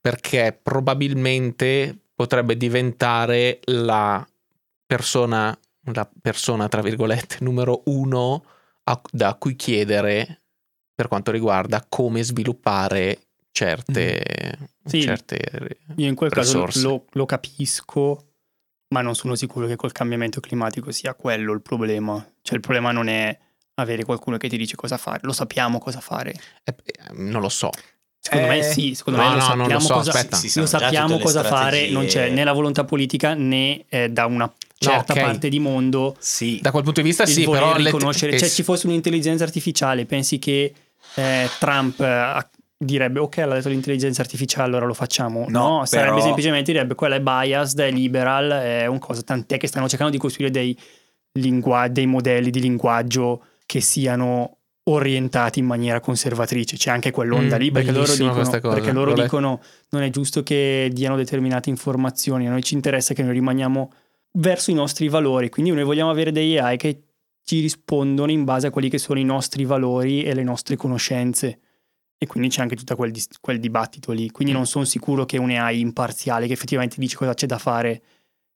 [0.00, 4.26] Perché probabilmente potrebbe diventare la
[4.86, 5.56] persona,
[5.92, 8.44] la persona tra virgolette, numero uno
[8.84, 10.42] a- da cui chiedere
[10.94, 15.02] per quanto riguarda come sviluppare certe, Sì.
[15.02, 16.80] certe Io in quel caso risorse.
[16.82, 18.26] lo, lo capisco,
[18.94, 22.14] ma non sono sicuro che col cambiamento climatico sia quello il problema.
[22.42, 23.36] Cioè il problema non è
[23.74, 26.34] avere qualcuno che ti dice cosa fare, lo sappiamo cosa fare.
[26.64, 26.74] eh,
[27.12, 27.70] non lo so.
[28.24, 30.60] Secondo me Eh, sì, secondo no, me lo no, non lo sappiamo so, cosa, aspetta.
[30.60, 35.12] Lo sappiamo cosa fare, non c'è né la volontà politica né eh, da una certa
[35.12, 35.20] ok.
[35.20, 38.48] parte di mondo Sì, Da quel punto di vista sì, però le- riconoscere, eh, cioè
[38.48, 40.72] ci fosse un'intelligenza artificiale, pensi che
[41.16, 42.48] eh, Trump eh,
[42.84, 45.46] direbbe ok, l'ha detto l'intelligenza artificiale, allora lo facciamo.
[45.48, 49.56] No, No, sarebbe però- semplicemente direbbe quella è biased, è liberal, è un cosa, tant'è
[49.56, 50.76] che stanno cercando di costruire dei,
[51.38, 57.60] lingua- dei modelli di linguaggio che siano orientati in maniera conservatrice, c'è anche quell'onda Mm,
[57.60, 58.74] lì perché loro, dicono, questa cosa.
[58.74, 63.22] perché loro dicono non è giusto che diano determinate informazioni, a noi ci interessa che
[63.22, 63.92] noi rimaniamo
[64.32, 67.02] verso i nostri valori, quindi noi vogliamo avere dei AI che
[67.44, 71.60] ci rispondono in base a quelli che sono i nostri valori e le nostre conoscenze.
[72.22, 74.30] E quindi c'è anche tutto quel, dis- quel dibattito lì.
[74.30, 78.00] Quindi non sono sicuro che un AI imparziale che effettivamente dice cosa c'è da fare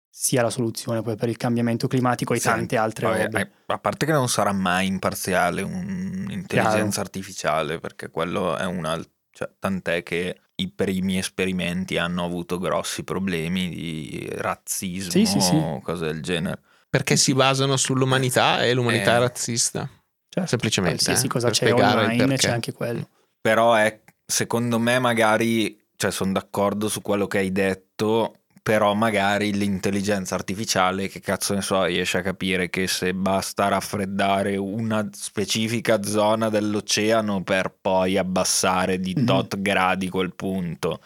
[0.07, 3.41] sia la soluzione poi per il cambiamento climatico e Sì, tante altre Vabbè, robe.
[3.41, 9.09] eh, a parte che non sarà mai imparziale un'intelligenza artificiale, perché quello è un altro.
[9.31, 15.55] Cioè, tant'è che i primi esperimenti hanno avuto grossi problemi di razzismo Sì, sì, sì.
[15.55, 16.61] o cose del genere.
[16.87, 19.17] perché si basano sull'umanità e l'umanità Eh.
[19.17, 19.89] è razzista.
[20.29, 22.47] Certo, semplicemente, Qualsiasi eh, cosa per c'è online perché.
[22.47, 23.09] c'è anche quello.
[23.45, 28.37] Però è, secondo me, magari, cioè, sono d'accordo su quello che hai detto.
[28.63, 34.57] Però magari l'intelligenza artificiale, che cazzo ne so, riesce a capire che se basta raffreddare
[34.57, 39.25] una specifica zona dell'oceano per poi abbassare di Mhm.
[39.25, 40.99] tot gradi quel punto.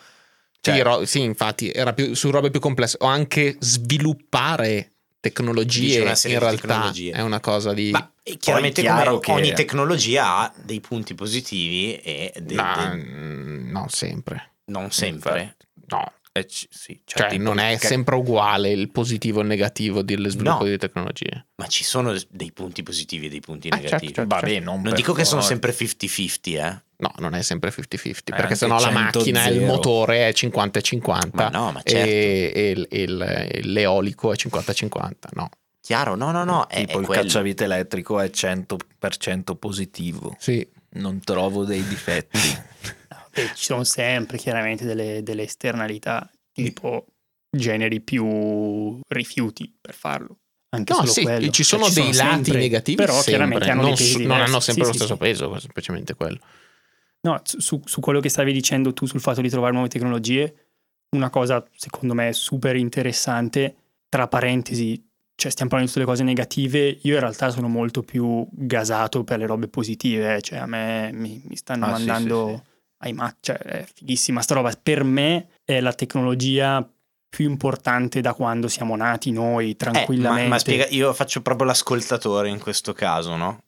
[0.62, 2.95] Cioè, sì, ro- sì, infatti, era più, su robe più complesse.
[3.02, 7.12] O anche sviluppare tecnologie in realtà tecnologie.
[7.12, 7.91] è una cosa di...
[7.91, 13.03] Ma è chiaramente come che- ogni tecnologia ha dei punti positivi e dei- No, dei-
[13.03, 14.55] mm, non sempre.
[14.65, 15.58] non sempre.
[15.88, 19.41] No, eh, c- sì, cioè, cioè tipo non è ca- sempre uguale il positivo e
[19.43, 20.69] il negativo dello sviluppo No.
[20.69, 21.47] di tecnologie.
[21.55, 24.13] Ma ci sono dei punti positivi e dei punti Ah, certo, negativi.
[24.13, 24.35] certo.
[24.35, 26.81] Vabbè, non, Non dico che sono sempre 50-50, eh.
[26.97, 29.65] No, non è sempre 50-50, Eh, perché sennò la 100 macchina e il zero.
[29.71, 32.09] motore è 50-50 Ma no, ma certo.
[32.09, 35.49] e, e e l'eolico è 50-50, no.
[35.81, 37.21] Chiaro, no, no, no, è, Tipo è il quello.
[37.23, 40.35] cacciavite elettrico è 100% positivo.
[40.37, 40.67] Sì.
[40.91, 42.37] Non trovo dei difetti.
[43.31, 47.05] E ci sono sempre chiaramente delle, delle esternalità, tipo
[47.49, 50.37] generi più rifiuti per farlo.
[50.71, 51.49] Anche No, sì, quello.
[51.49, 53.31] ci Cioè, sono dei lati sempre, negativi, però sempre.
[53.31, 55.19] chiaramente hanno non, su- non hanno sempre Sì, lo stesso sì.
[55.19, 56.39] peso, semplicemente quello.
[57.21, 60.55] No, su- su, quello che stavi dicendo tu sul fatto di trovare nuove tecnologie,
[61.15, 63.75] una cosa secondo me super interessante,
[64.09, 64.95] tra parentesi,
[65.35, 69.23] cioè stiamo parlando di tutte le cose negative, io in realtà sono molto più gasato
[69.23, 72.63] per le robe positive, eh, cioè a me mi, mi stanno Ah, mandando
[73.13, 76.88] ma- cioè è fighissima sta roba, per me è la tecnologia
[77.29, 80.43] più importante da quando siamo nati noi, Eh, tranquillamente.
[80.43, 83.63] ma, ma spiega, io faccio proprio l'ascoltatore in questo caso, no?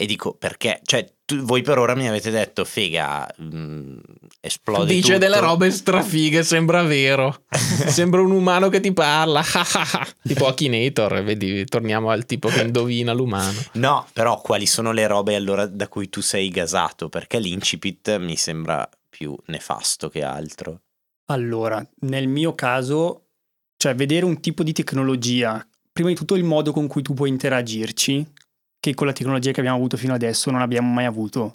[0.00, 3.96] E dico perché, cioè, tu- voi per ora mi avete detto, figa, mh,
[4.40, 5.18] esplode Dice tutto.
[5.18, 7.42] delle robe strafighe, sembra vero.
[7.88, 9.42] sembra un umano che ti parla.
[10.22, 13.58] tipo Akinator, vedi, torniamo al tipo che indovina l'umano.
[13.72, 17.08] No, però quali sono le robe allora da cui tu sei gasato?
[17.08, 20.82] Perché l'incipit mi sembra più nefasto che altro.
[21.30, 23.30] Allora, nel mio caso,
[23.76, 27.28] cioè vedere un tipo di tecnologia, prima di tutto il modo con cui tu puoi
[27.30, 28.24] interagirci,
[28.80, 31.52] che con la tecnologia che abbiamo avuto fino adesso non abbiamo mai avuto.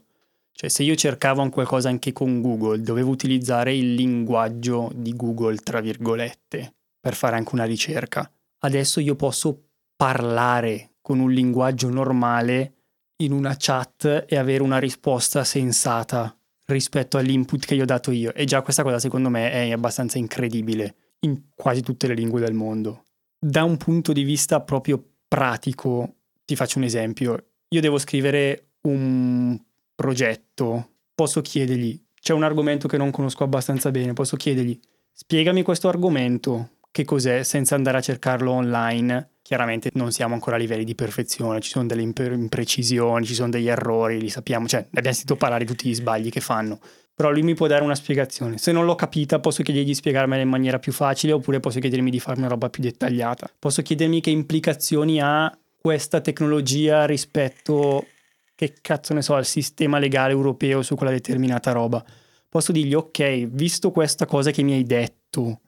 [0.51, 5.57] Cioè, se io cercavo un qualcosa anche con Google, dovevo utilizzare il linguaggio di Google,
[5.57, 8.29] tra virgolette, per fare anche una ricerca.
[8.59, 12.73] Adesso io posso parlare con un linguaggio normale
[13.17, 18.33] in una chat e avere una risposta sensata rispetto all'input che gli ho dato io.
[18.33, 22.53] E già questa cosa secondo me è abbastanza incredibile in quasi tutte le lingue del
[22.53, 23.03] mondo.
[23.39, 27.51] Da un punto di vista proprio pratico, ti faccio un esempio.
[27.69, 29.59] Io devo scrivere un
[29.95, 34.79] progetto, posso chiedergli, c'è un argomento che non conosco abbastanza bene, posso chiedergli,
[35.11, 39.31] spiegami questo argomento, che cos'è, senza andare a cercarlo online.
[39.41, 43.49] Chiaramente non siamo ancora a livelli di perfezione, ci sono delle imp- imprecisioni, ci sono
[43.49, 46.79] degli errori, li sappiamo, cioè ne abbiamo sentito parlare di tutti gli sbagli che fanno.
[47.15, 48.57] Però lui mi può dare una spiegazione.
[48.57, 52.09] Se non l'ho capita, posso chiedergli di spiegarmela in maniera più facile oppure posso chiedermi
[52.09, 53.51] di farmi una roba più dettagliata.
[53.59, 55.51] Posso chiedermi che implicazioni ha
[55.85, 58.07] questa tecnologia rispetto,
[58.55, 62.01] che cazzo ne so, al sistema legale europeo su quella determinata roba.
[62.47, 65.59] Posso dirgli, ok, visto questa cosa che mi hai detto,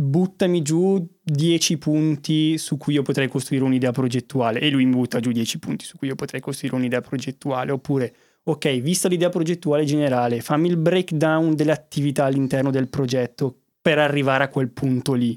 [0.00, 4.60] buttami giù 10 punti su cui io potrei costruire un'idea progettuale.
[4.60, 7.72] E lui mi butta giù 10 punti su cui io potrei costruire un'idea progettuale.
[7.72, 13.98] Oppure, ok, vista l'idea progettuale generale, fammi il breakdown delle attività all'interno del progetto per
[13.98, 15.36] arrivare a quel punto lì.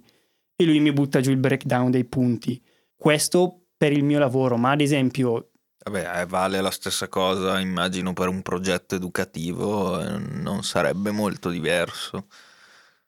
[0.56, 2.62] E lui mi butta giù il breakdown dei punti.
[2.96, 5.52] Questo per il mio lavoro, ma ad esempio
[5.88, 11.50] Vabbè, eh, vale la stessa cosa, immagino, per un progetto educativo, eh, non sarebbe molto
[11.50, 12.28] diverso.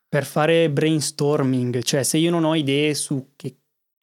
[0.08, 3.58] per fare brainstorming, cioè se io non ho idee su, che-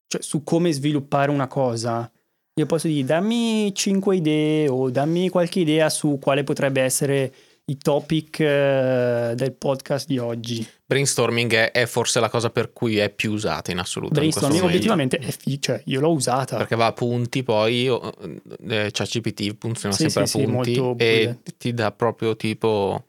[0.07, 2.09] cioè, su come sviluppare una cosa,
[2.55, 7.35] io posso dire dammi 5 idee o dammi qualche idea su quale potrebbe essere
[7.69, 10.65] i topic eh, del podcast di oggi.
[10.87, 14.13] Brainstorming è, è forse la cosa per cui è più usata in assoluto.
[14.13, 14.93] in Brainstorming momento.
[14.93, 16.59] obiettivamente è cioè io l'ho usata.
[16.59, 18.13] Perché va a punti, poi oh,
[18.69, 23.05] eh, ChatGPT funziona Sì, sempre sì, a sì, punti molto e ti dà proprio tipo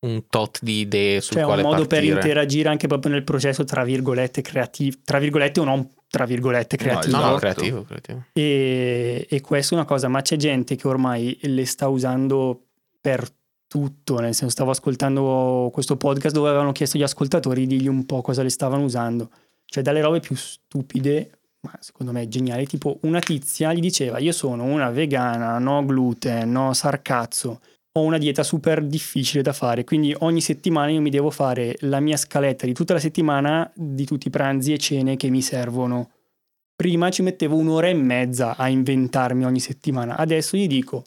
[0.00, 2.14] un tot di idee sul Cioè un quale modo per partire.
[2.14, 6.82] interagire anche proprio nel processo tra virgolette creativo, tra virgolette o non tra virgolette No,
[6.82, 7.16] creativo.
[7.16, 7.40] No, no, Esatto.
[7.40, 8.24] creativo, creativo.
[8.32, 12.62] E, e questa è una cosa, ma c'è gente che ormai le sta usando
[13.00, 13.28] per
[13.68, 18.06] tutto, nel senso stavo ascoltando questo podcast dove avevano chiesto agli ascoltatori di dirgli un
[18.06, 19.30] po' cosa le stavano usando,
[19.66, 24.32] cioè dalle robe più stupide, ma secondo me geniali, tipo una tizia gli diceva io
[24.32, 27.60] sono una vegana, no gluten, no sarcazzo,
[27.92, 32.00] ho una dieta super difficile da fare, quindi ogni settimana io mi devo fare la
[32.00, 36.10] mia scaletta di tutta la settimana di tutti i pranzi e cene che mi servono.
[36.74, 41.04] Prima ci mettevo un'ora e mezza a inventarmi ogni settimana, adesso gli dico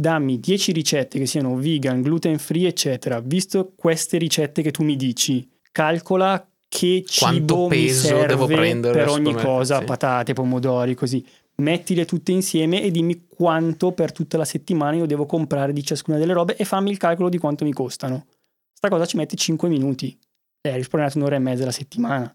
[0.00, 3.20] dammi 10 ricette che siano vegan, gluten free, eccetera.
[3.20, 9.08] Visto queste ricette che tu mi dici, calcola che cibo mi serve devo prendere, per
[9.08, 9.84] ogni cosa, sì.
[9.84, 11.24] patate, pomodori, così.
[11.56, 16.16] Mettile tutte insieme e dimmi quanto per tutta la settimana io devo comprare di ciascuna
[16.16, 18.26] delle robe e fammi il calcolo di quanto mi costano.
[18.72, 20.16] Sta cosa ci mette 5 minuti.
[20.62, 22.34] E hai risparmiato un'ora e mezza alla settimana.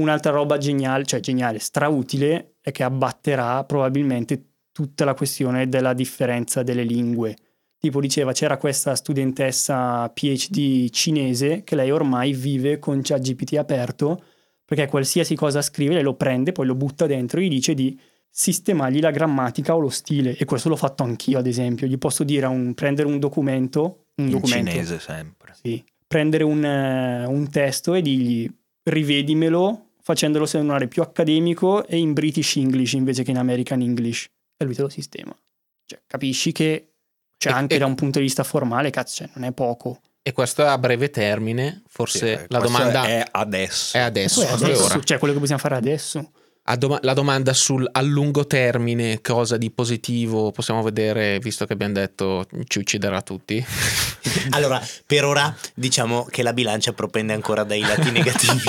[0.00, 6.62] Un'altra roba geniale, cioè geniale, strautile, è che abbatterà probabilmente tutta la questione della differenza
[6.62, 7.34] delle lingue.
[7.78, 14.22] Tipo diceva, c'era questa studentessa PhD cinese che lei ormai vive con ChatGPT aperto
[14.66, 17.98] perché qualsiasi cosa scrive lei lo prende, poi lo butta dentro e gli dice di
[18.28, 20.36] sistemargli la grammatica o lo stile.
[20.36, 21.86] E questo l'ho fatto anch'io, ad esempio.
[21.86, 25.54] Gli posso dire a un, prendere un documento, un In documento, cinese sempre.
[25.54, 28.46] sì, prendere un, eh, un testo e dirgli
[28.82, 34.28] rivedimelo facendolo sembrare più accademico e in British English invece che in American English.
[34.56, 35.36] E lui te lo sistema.
[35.84, 36.92] Cioè, capisci che
[37.38, 40.00] cioè, E- anche e- da un punto di vista formale, cazzo, cioè, non è poco.
[40.22, 43.96] E questo è a breve termine, forse Sì, eh, la domanda è, è adesso.
[43.98, 46.32] adesso, Poi questo è adesso, cioè quello che possiamo fare adesso.
[46.68, 51.74] A doma- la domanda sul a lungo termine, cosa di positivo possiamo vedere, visto che
[51.74, 53.64] abbiamo detto ci ucciderà tutti.
[54.50, 58.62] Allora, per ora diciamo che la bilancia propende ancora dai lati negativi.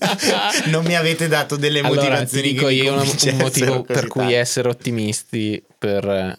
[0.70, 4.22] non mi avete dato delle allora, ti motivazioni dico io un, un motivo per cui
[4.22, 4.36] tanto.
[4.36, 6.38] essere ottimisti per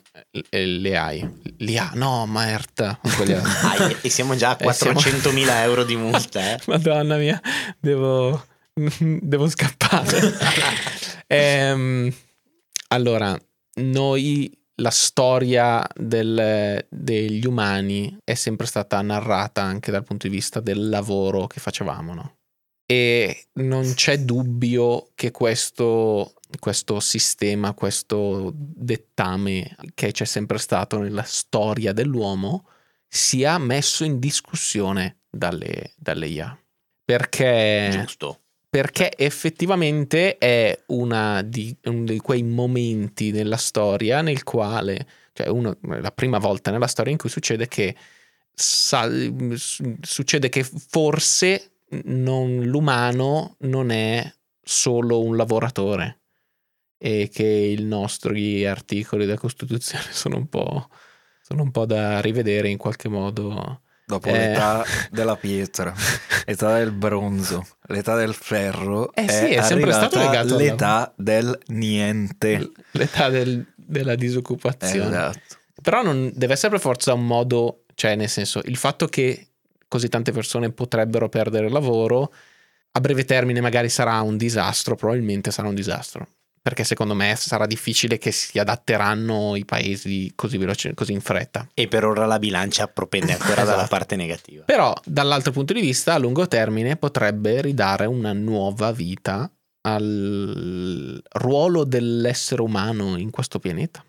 [0.49, 1.29] eh, le AI.
[1.58, 2.99] L'IA, no, Marta.
[3.01, 6.60] Ah, e- siamo già a Eh, siamo- 400.000 euro di multa, eh.
[6.65, 7.39] Madonna mia,
[7.79, 8.43] devo,
[9.21, 10.19] devo scappare.
[11.27, 12.13] Ehm,
[12.89, 13.35] allora,
[13.77, 20.59] noi la storia del- degli umani è sempre stata narrata anche dal punto di vista
[20.59, 22.38] del lavoro che facevamo, no?
[22.85, 31.23] E non c'è dubbio che questo, questo sistema, questo dettame che c'è sempre stato nella
[31.23, 32.67] storia dell'uomo
[33.07, 36.55] sia messo in discussione dalle, dalle IA.
[37.03, 38.41] Perché Giusto.
[38.75, 40.77] Perché effettivamente è
[41.45, 46.88] di, uno di quei momenti nella storia nel quale, cioè uno- la prima volta nella
[46.88, 47.95] storia in cui succede che
[48.53, 49.09] sa-
[49.55, 54.29] su- succede che forse non- l'umano non è
[54.61, 56.23] solo un lavoratore
[56.97, 60.89] e che i nostri articoli della Costituzione sono un po',
[61.41, 63.83] sono un po' da rivedere in qualche modo.
[64.07, 64.31] Dopo Eh.
[64.49, 65.93] l'età della pietra,
[66.45, 71.57] l'età del bronzo, l'età del ferro, Eh sì, è sempre stato legato al l'età del
[71.67, 72.71] niente.
[72.91, 75.07] L'età del- della disoccupazione.
[75.07, 75.39] Esatto.
[75.81, 79.47] Però non deve essere per forza un modo, cioè nel senso, il fatto che
[79.87, 82.31] così tante persone potrebbero perdere il lavoro,
[82.91, 86.27] a breve termine magari sarà un disastro, probabilmente sarà un disastro.
[86.65, 91.69] Perché secondo me sarà difficile che si adatteranno i paesi così veloce, così in fretta.
[91.75, 93.87] E per ora la bilancia propende ancora dalla Esatto.
[93.89, 94.63] parte negativa.
[94.63, 99.47] Però, dall'altro punto di vista, a lungo termine potrebbe ridare una nuova vita
[99.81, 104.03] al ruolo dell'essere umano in questo pianeta.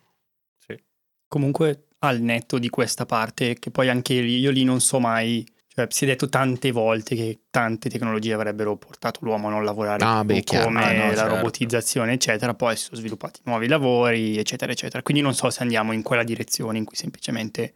[1.29, 5.47] Comunque al netto di questa parte, che poi anche io lì non so mai,
[5.77, 10.03] cioè si è detto tante volte che tante tecnologie avrebbero portato l'uomo a non lavorare
[10.03, 11.35] Ah, beh, come Ah, no, la certo.
[11.35, 15.03] robotizzazione, eccetera, poi si sono sviluppati nuovi lavori, eccetera, eccetera.
[15.03, 17.75] Quindi non so se andiamo in quella direzione in cui semplicemente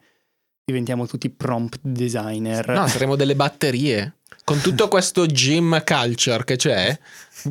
[0.65, 2.69] diventiamo tutti prompt designer.
[2.71, 4.15] No, saremo delle batterie.
[4.45, 6.99] Con tutto questo gym culture che c'è,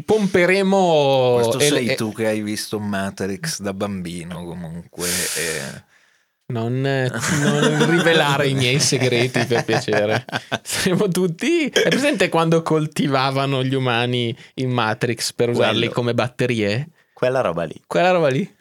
[0.04, 1.34] pomperemo...
[1.36, 5.08] Questo sei tu che hai visto Matrix da bambino comunque.
[5.08, 5.84] e-
[6.52, 10.26] Non, non rivelare i miei segreti per piacere.
[10.64, 11.66] Saremo tutti.
[11.68, 15.93] È presente quando coltivavano gli umani in Matrix per usarli Quello.
[15.93, 16.89] come batterie?
[17.14, 17.80] Quella roba lì.
[17.86, 18.52] Quella roba lì?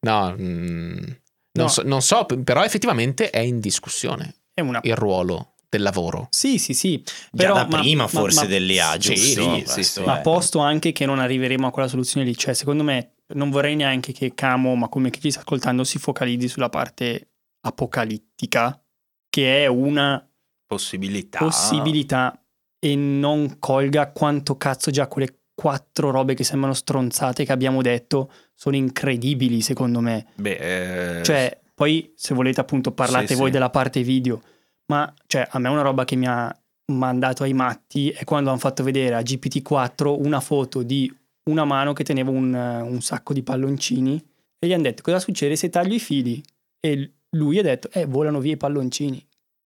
[0.00, 1.16] No, mm, non,
[1.52, 1.68] No.
[1.68, 4.80] So, non so, però effettivamente è in discussione È una...
[4.84, 6.28] il ruolo del lavoro.
[6.30, 7.02] Sì, sì, sì.
[7.04, 9.62] Già Però, da ma- prima ma- forse ma- dell'IA, sì, giusto?
[9.66, 10.22] sì, sì, Ma è.
[10.22, 12.34] posto anche che non arriveremo a quella soluzione lì.
[12.36, 15.98] Cioè, secondo me, non vorrei neanche che Camo, ma come chi ci sta ascoltando, si
[15.98, 17.28] focalizzi sulla parte
[17.60, 18.80] apocalittica,
[19.28, 20.22] che è una
[20.66, 21.38] Possibilità.
[21.38, 22.40] possibilità,
[22.78, 28.30] e non colga quanto cazzo già quelle quattro robe che sembrano stronzate che abbiamo detto
[28.54, 30.26] sono incredibili, secondo me.
[30.36, 33.52] Beh, eh, Cioè, poi se volete appunto parlate Sì, voi sì.
[33.52, 34.40] della parte video,
[34.86, 36.54] ma cioè, a me una roba che mi ha
[36.92, 41.12] mandato ai matti è quando hanno fatto vedere a GPT-4 una foto di
[41.48, 44.22] una mano che teneva un, un sacco di palloncini
[44.58, 46.42] e gli hanno detto cosa succede se taglio i fili
[46.80, 49.24] e lui ha detto eh volano via i palloncini.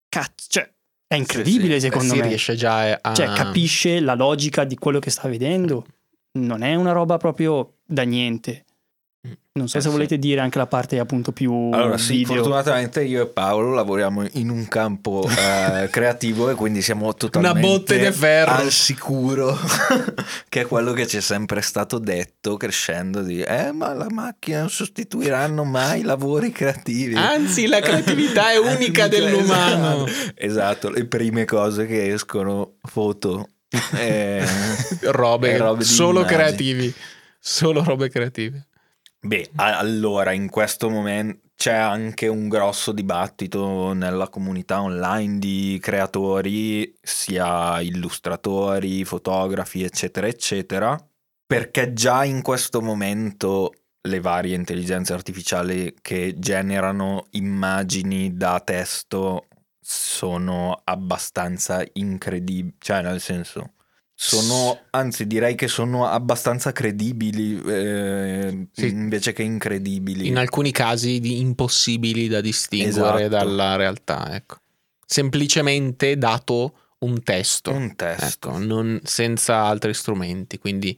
[0.09, 0.71] Cazzo, cioè,
[1.07, 1.87] è incredibile sì.
[1.87, 2.27] secondo si me.
[2.27, 3.13] riesce già a.
[3.13, 5.85] Cioè, capisce la logica di quello che sta vedendo.
[6.33, 8.65] Non è una roba proprio da niente.
[9.53, 9.93] Non so Eh, se sì.
[9.93, 12.35] volete dire anche la parte appunto più Allora, sì, video.
[12.35, 17.99] fortunatamente io e Paolo lavoriamo in un campo eh, creativo e quindi siamo totalmente botte
[17.99, 18.51] de ferro.
[18.53, 19.55] al sicuro,
[20.49, 24.59] che è quello che ci è sempre stato detto crescendo di eh, ma la macchina
[24.61, 27.13] non sostituiranno mai i lavori creativi.
[27.15, 30.05] Anzi, la creatività è unica dell'umano.
[30.07, 33.49] Esatto, esatto, le prime cose che escono, foto,
[33.97, 34.43] eh,
[35.01, 36.35] Robe, e robe di solo immagini.
[36.39, 36.93] creativi.
[37.37, 38.67] Solo robe creative.
[39.23, 45.77] Beh, a- allora in questo momento c'è anche un grosso dibattito nella comunità online di
[45.79, 50.97] creatori, sia illustratori, fotografi, eccetera, eccetera,
[51.45, 53.73] perché già in questo momento
[54.07, 59.45] le varie intelligenze artificiali che generano immagini da testo
[59.79, 63.73] sono abbastanza incredibili, cioè nel senso
[64.23, 68.87] sono, anzi direi che sono abbastanza credibili eh, Sì.
[68.89, 70.27] invece che incredibili.
[70.27, 73.27] In alcuni casi impossibili da distinguere Esatto.
[73.29, 74.57] dalla realtà, ecco.
[75.03, 77.71] Semplicemente dato un testo.
[77.71, 78.49] Un testo.
[78.49, 80.59] Ecco, non- senza altri strumenti.
[80.59, 80.95] Quindi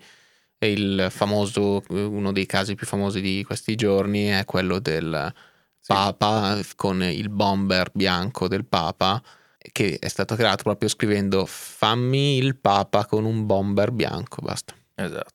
[0.57, 5.33] è il famoso, uno dei casi più famosi di questi giorni è quello del
[5.85, 9.21] Papa con il bomber bianco del Papa
[9.71, 14.73] che è stato creato proprio scrivendo fammi il Papa con un bomber bianco, basta.
[14.95, 15.33] Esatto.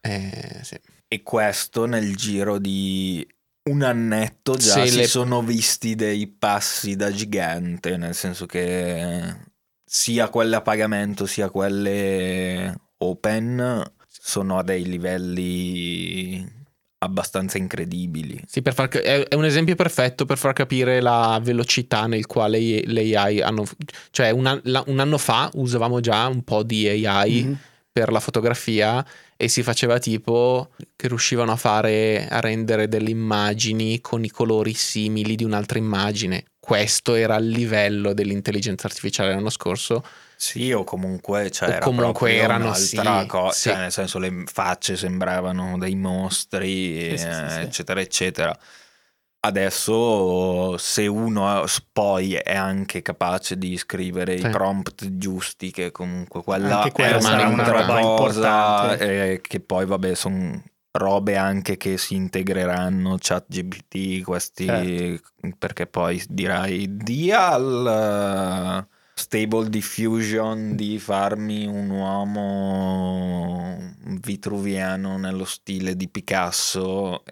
[0.00, 0.78] Eh, sì.
[1.08, 3.26] E questo nel giro di
[3.70, 9.36] un annetto già Sì, si le- sono visti dei passi da gigante, nel senso che
[9.84, 16.57] sia quelle a pagamento sia quelle open sono a dei livelli
[16.98, 18.40] abbastanza incredibili.
[18.46, 23.16] Sì, per far è, un esempio perfetto per far capire la velocità nel quale le
[23.16, 23.64] AI hanno...
[24.10, 27.58] Cioè un, un anno fa usavamo già un po' di AI Mhm.
[27.92, 29.04] per la fotografia
[29.36, 34.74] e si faceva tipo che riuscivano a fare, a rendere delle immagini con i colori
[34.74, 36.44] simili di un'altra immagine.
[36.58, 40.04] Questo era il livello dell'intelligenza artificiale l'anno scorso.
[40.40, 43.68] Sì, o comunque, cioè, O comunque erano, un'altra sì, cosa, sì.
[43.70, 48.56] cioè, nel senso le facce sembravano dei mostri, Sì, eh, eccetera, eccetera.
[49.40, 56.76] Adesso, se uno poi è anche capace di scrivere i prompt giusti, che comunque quella
[56.82, 58.38] Anche quella è una un'altra roba cosa,
[58.94, 59.32] importante.
[59.32, 60.62] eh, che poi, vabbè, sono
[60.92, 65.50] robe anche che si integreranno chat GPT questi Certo.
[65.58, 68.86] perché poi dirai dia al
[69.18, 73.76] stable diffusion di farmi un uomo
[74.20, 77.24] vitruviano nello stile di Picasso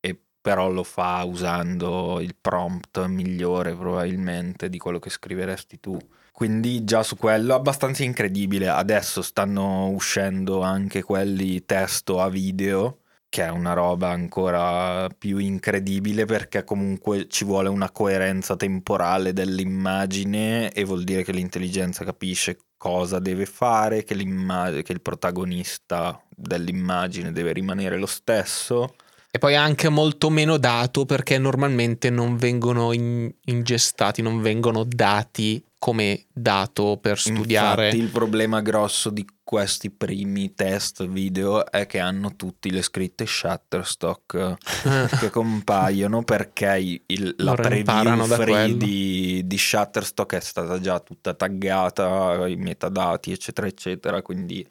[0.00, 5.98] e però lo fa usando il prompt migliore probabilmente di quello che scriveresti tu
[6.34, 8.68] quindi già su quello abbastanza incredibile.
[8.68, 13.02] Adesso stanno uscendo anche quelli testo a video,
[13.34, 20.70] che è una roba ancora più incredibile perché comunque ci vuole una coerenza temporale dell'immagine
[20.70, 27.52] e vuol dire che l'intelligenza capisce cosa deve fare, che, che il protagonista dell'immagine deve
[27.52, 28.94] rimanere lo stesso.
[29.32, 35.60] E poi anche molto meno dato perché normalmente non vengono in- ingestati, non vengono dati
[35.84, 37.88] come dato per studiare.
[37.88, 43.26] Infatti il problema grosso di questi primi test video è che hanno tutti le scritte
[43.26, 44.54] Shutterstock
[45.20, 52.48] che compaiono perché il- la preview free di, di Shutterstock è stata già tutta taggata,
[52.48, 54.66] i metadati eccetera eccetera, quindi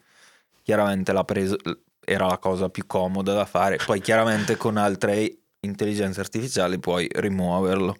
[0.64, 1.56] chiaramente l'ha preso,
[2.04, 7.96] era la cosa più comoda da fare, poi chiaramente con altre intelligenze artificiali puoi rimuoverlo.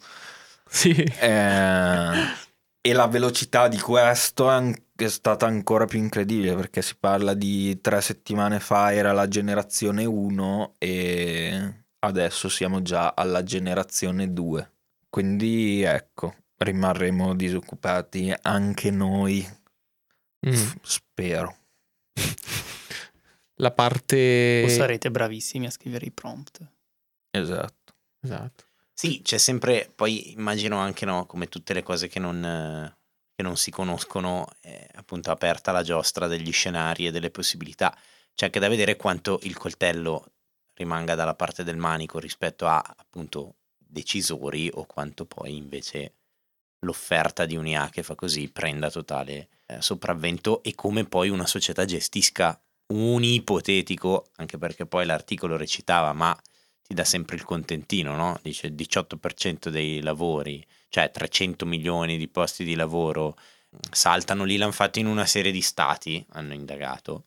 [0.66, 0.90] sì.
[0.90, 2.42] Eh,
[2.86, 7.32] e la velocità di questo è, an- è stata ancora più incredibile perché si parla
[7.32, 14.72] di tre settimane fa era la generazione 1 e adesso siamo già alla generazione 2.
[15.08, 19.62] Quindi ecco, rimarremo disoccupati anche noi,
[20.46, 20.72] Mm.
[20.82, 21.56] spero.
[23.54, 24.62] La parte...
[24.62, 26.60] O sarete bravissimi a scrivere i prompt.
[27.30, 27.94] Esatto.
[28.20, 28.64] Esatto.
[28.96, 32.40] Sì, c'è sempre, poi immagino anche no, come tutte le cose che non,
[33.34, 37.96] che non si conoscono, è appunto aperta la giostra degli scenari e delle possibilità.
[38.34, 40.32] C'è anche da vedere quanto il coltello
[40.74, 46.14] rimanga dalla parte del manico rispetto a appunto decisori o quanto poi invece
[46.80, 51.84] l'offerta di un'IA che fa così prenda totale eh, sopravvento e come poi una società
[51.84, 56.36] gestisca un ipotetico, anche perché poi l'articolo recitava, ma
[56.86, 58.38] ti dà sempre il contentino, no?
[58.42, 63.36] Dice il 18% dei lavori, cioè 300 milioni di posti di lavoro
[63.90, 67.24] saltano lì, l'hanno fatto in una serie di stati, hanno indagato,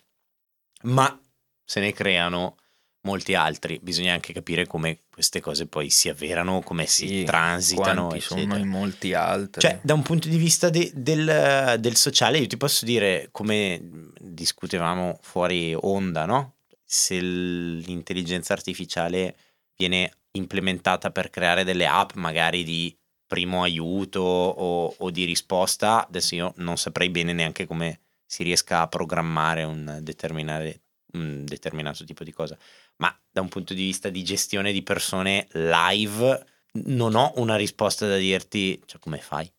[0.83, 1.19] ma
[1.63, 2.57] se ne creano
[3.01, 3.79] molti altri.
[3.81, 8.17] Bisogna anche capire come queste cose poi si avverano, come si Sì, transitano.
[8.19, 9.61] sono in molti altri.
[9.61, 13.81] Cioè, da un punto di vista de- del, del sociale, io ti posso dire, come
[14.19, 16.55] discutevamo fuori onda, no?
[16.83, 19.35] Se l'intelligenza artificiale
[19.77, 26.35] viene implementata per creare delle app magari di primo aiuto o, o di risposta, adesso
[26.35, 30.01] io non saprei bene neanche come si riesca a programmare un,
[31.13, 32.57] un determinato tipo di cosa,
[32.97, 36.45] ma da un punto di vista di gestione di persone live
[36.85, 39.51] non ho una risposta da dirti, cioè come fai?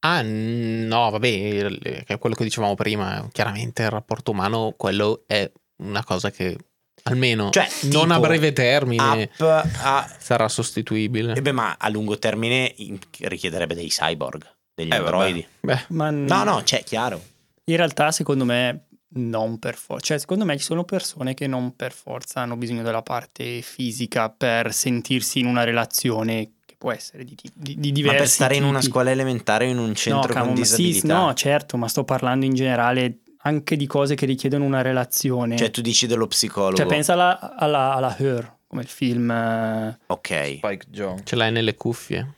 [0.00, 6.02] Ah, no, vabbè, è quello che dicevamo prima, chiaramente il rapporto umano, quello è una
[6.02, 6.56] cosa che
[7.04, 10.16] almeno Cioè, non a breve termine App a...
[10.18, 11.34] sarà sostituibile.
[11.34, 15.46] Eh beh, ma a lungo termine in- richiederebbe dei cyborg, degli Eh, androidi.
[15.60, 17.20] Beh, Ma No, no, c'è, chiaro.
[17.64, 20.06] In realtà, secondo me, non per forza.
[20.06, 24.30] Cioè, secondo me ci sono persone che non per forza hanno bisogno della parte fisica
[24.30, 28.56] per sentirsi in una relazione che può essere di, di, di Ma diversi per stare
[28.56, 28.90] in una tipi.
[28.90, 31.14] scuola elementare o in un No, centro cavolo, con ma sì, disabilità.
[31.18, 35.56] no, certo, ma sto parlando in generale anche di cose che richiedono una relazione.
[35.56, 36.76] Cioè, tu dici dello psicologo.
[36.76, 39.30] Cioè, pensa alla, alla, alla Her, come il film.
[39.30, 40.28] eh, Ok.
[40.56, 41.20] Spike Jones.
[41.24, 42.34] ce l'hai nelle cuffie.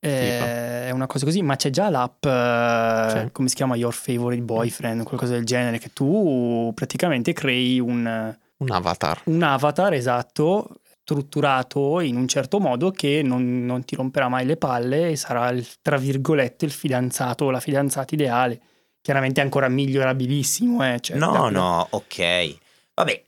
[0.00, 3.28] eh, è una cosa così, ma c'è già l'app, eh, Sì.
[3.32, 8.70] come si chiama, Your Favorite Boyfriend, qualcosa del genere, che tu praticamente crei un, Un
[8.70, 9.22] avatar.
[9.24, 10.68] un avatar esatto,
[11.02, 15.48] strutturato in un certo modo che non, non ti romperà mai le palle e sarà,
[15.50, 18.60] il, tra virgolette, il fidanzato o la fidanzata ideale.
[19.06, 22.56] Chiaramente è ancora migliorabilissimo, eh, cioè, no, no, ok.
[22.92, 23.22] Vabbè,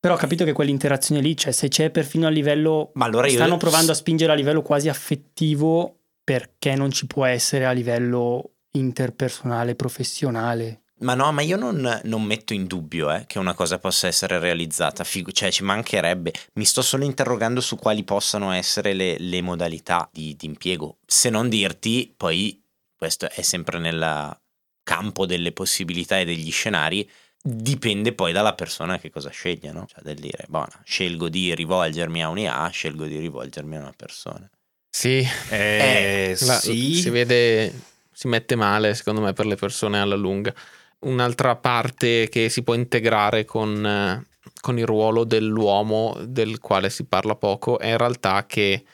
[0.00, 2.90] Però ho capito che quell'interazione lì, cioè se c'è perfino a livello...
[2.94, 3.34] ma allora io...
[3.34, 8.54] Stanno provando a spingere a livello quasi affettivo perché non ci può essere a livello
[8.72, 10.80] interpersonale, professionale.
[11.02, 14.40] Ma no, ma io non, non metto in dubbio eh, che una cosa possa essere
[14.40, 16.32] realizzata, Figu- cioè ci mancherebbe.
[16.54, 20.96] Mi sto solo interrogando su quali possano essere le, le modalità di, di impiego.
[21.06, 22.60] Se non dirti, poi
[22.96, 24.36] questo è sempre nel
[24.82, 27.08] campo delle possibilità e degli scenari,
[27.42, 29.86] dipende poi dalla persona che cosa sceglie, no?
[29.86, 34.48] Cioè del dire, buona, scelgo di rivolgermi a un'IA, scelgo di rivolgermi a una persona.
[34.90, 36.94] Sì, Eh, la- sì.
[36.94, 37.72] si vede,
[38.12, 40.52] si mette male secondo me per le persone alla lunga.
[41.00, 44.26] Un'altra parte che si può integrare con, eh,
[44.60, 48.84] con il ruolo dell'uomo, del quale si parla poco, è in realtà che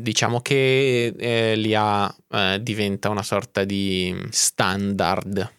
[0.00, 5.52] diciamo che eh, l'IA eh, diventa una sorta di standard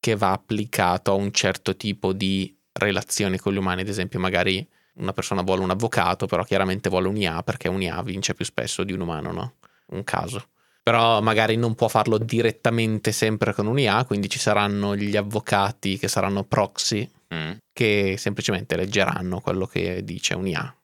[0.00, 4.66] che va applicato a un certo tipo di relazioni con gli umani, ad esempio magari
[4.94, 8.92] una persona vuole un avvocato, però chiaramente vuole un'IA perché un'IA vince più spesso di
[8.92, 9.54] un umano, no?
[9.88, 10.48] Un caso.
[10.82, 16.08] Però magari non può farlo direttamente sempre con un'IA, quindi ci saranno gli avvocati che
[16.08, 20.74] saranno proxy Mm, che semplicemente leggeranno quello che dice un'IA.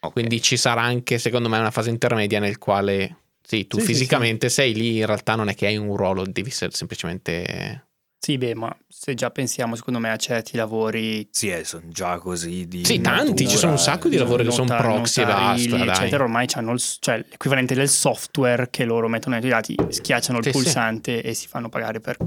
[0.00, 0.12] Ok.
[0.12, 3.92] Quindi ci sarà anche, secondo me, una fase intermedia nel quale sì, tu Sì, sì,
[3.92, 7.86] fisicamente sei lì, in realtà non è che hai un ruolo, devi se- semplicemente
[8.18, 12.18] Sì, beh, ma se già pensiamo, secondo me, a certi lavori Sì, eh, sono già
[12.18, 14.18] così di Sì, tanti, natura, ci sono un sacco di eh.
[14.18, 18.84] lavori che sono proxy e basta, eccetera, ormai hanno il, cioè, l'equivalente del software che
[18.84, 20.56] loro mettono nei dati, schiacciano il Sì, sì.
[20.58, 22.18] pulsante e si fanno pagare per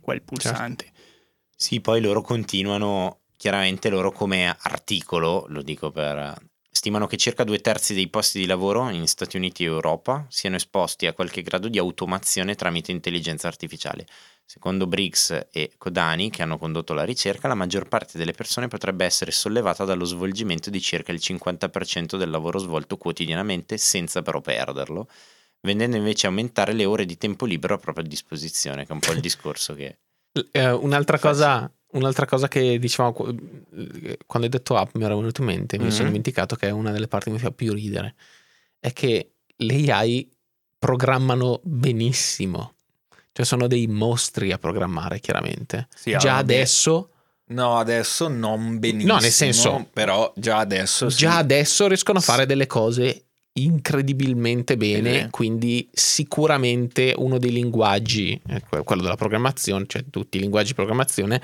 [0.00, 0.92] quel pulsante.
[1.56, 6.34] Sì, poi loro continuano, chiaramente loro come articolo, lo dico per...
[6.86, 10.54] Stimano che circa due terzi dei posti di lavoro in Stati Uniti e Europa siano
[10.54, 14.06] esposti a qualche grado di automazione tramite intelligenza artificiale.
[14.44, 19.04] Secondo Briggs e Kodani, che hanno condotto la ricerca, la maggior parte delle persone potrebbe
[19.04, 25.08] essere sollevata dallo svolgimento di circa il 50% del lavoro svolto quotidianamente senza però perderlo,
[25.62, 29.10] vendendo invece aumentare le ore di tempo libero a propria disposizione, che è un po'
[29.10, 29.98] il discorso che...
[30.52, 33.34] Eh, un'altra, cosa, un'altra cosa che dicevamo qu-
[34.26, 35.90] quando hai detto app mi era venuto in mente, mi Mhm.
[35.90, 38.14] sono dimenticato che è una delle parti che mi fa più ridere,
[38.78, 40.28] è che le AI
[40.78, 42.74] programmano benissimo.
[43.32, 45.88] Cioè sono dei mostri a programmare, chiaramente.
[45.94, 47.10] Sì, Già adesso,
[47.48, 49.12] No, adesso non benissimo.
[49.14, 51.18] No, nel senso- Però già adesso sì.
[51.18, 55.30] già adesso riescono a fare delle cose incredibilmente bene, Sì.
[55.30, 60.74] quindi sicuramente uno dei linguaggi, eh, que- quello della programmazione, cioè tutti i linguaggi di
[60.74, 61.40] programmazione,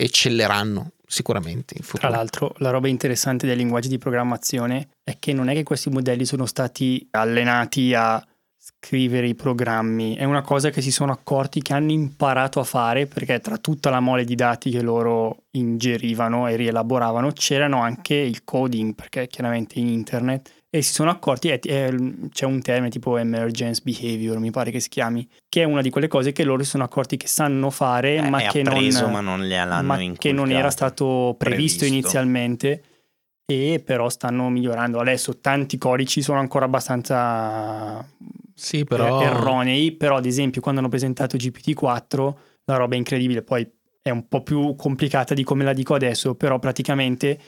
[0.00, 2.08] eccelleranno sicuramente in futuro.
[2.08, 5.90] Tra l'altro, la roba interessante dei linguaggi di programmazione è che non è che questi
[5.90, 8.24] modelli sono stati allenati a
[8.56, 13.06] scrivere i programmi, è una cosa che si sono accorti che hanno imparato a fare
[13.06, 18.44] perché tra tutta la mole di dati che loro ingerivano e rielaboravano c'erano anche il
[18.44, 21.94] coding perché chiaramente in internet e si sono accorti, è- è-
[22.30, 25.88] c'è un termine tipo emergence behavior mi pare che si chiami, che è una di
[25.90, 29.12] quelle cose che loro si sono accorti che sanno fare ma è che appreso, non
[29.12, 31.86] ma non ma che non era stato previsto, Previsto.
[31.86, 32.82] inizialmente
[33.50, 34.98] e però stanno migliorando.
[35.00, 38.06] Adesso tanti codici sono ancora abbastanza
[38.54, 39.20] Sì, però...
[39.22, 43.66] eh, erronei, però ad esempio quando hanno presentato GPT-4 la roba è incredibile, poi
[44.02, 47.38] è un po' più complicata di come la dico adesso, però praticamente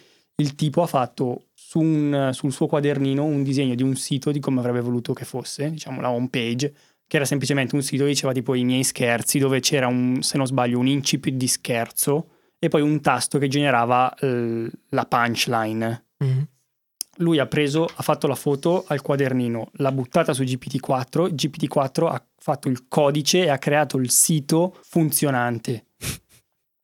[0.41, 4.41] il tipo ha fatto su un- sul suo quadernino un disegno di un sito di
[4.41, 6.74] come avrebbe voluto che fosse, diciamo la home page,
[7.07, 10.36] che era semplicemente un sito che diceva tipo i miei scherzi, dove c'era un, se
[10.36, 12.28] non sbaglio, un incipit di scherzo
[12.59, 16.05] e poi un tasto che generava eh, la punchline.
[16.18, 16.49] Mhm.
[17.16, 22.24] Lui ha preso, ha fatto la foto al quadernino, l'ha buttata su GPT-4, GPT-4 ha
[22.38, 25.84] fatto il codice e ha creato il sito funzionante.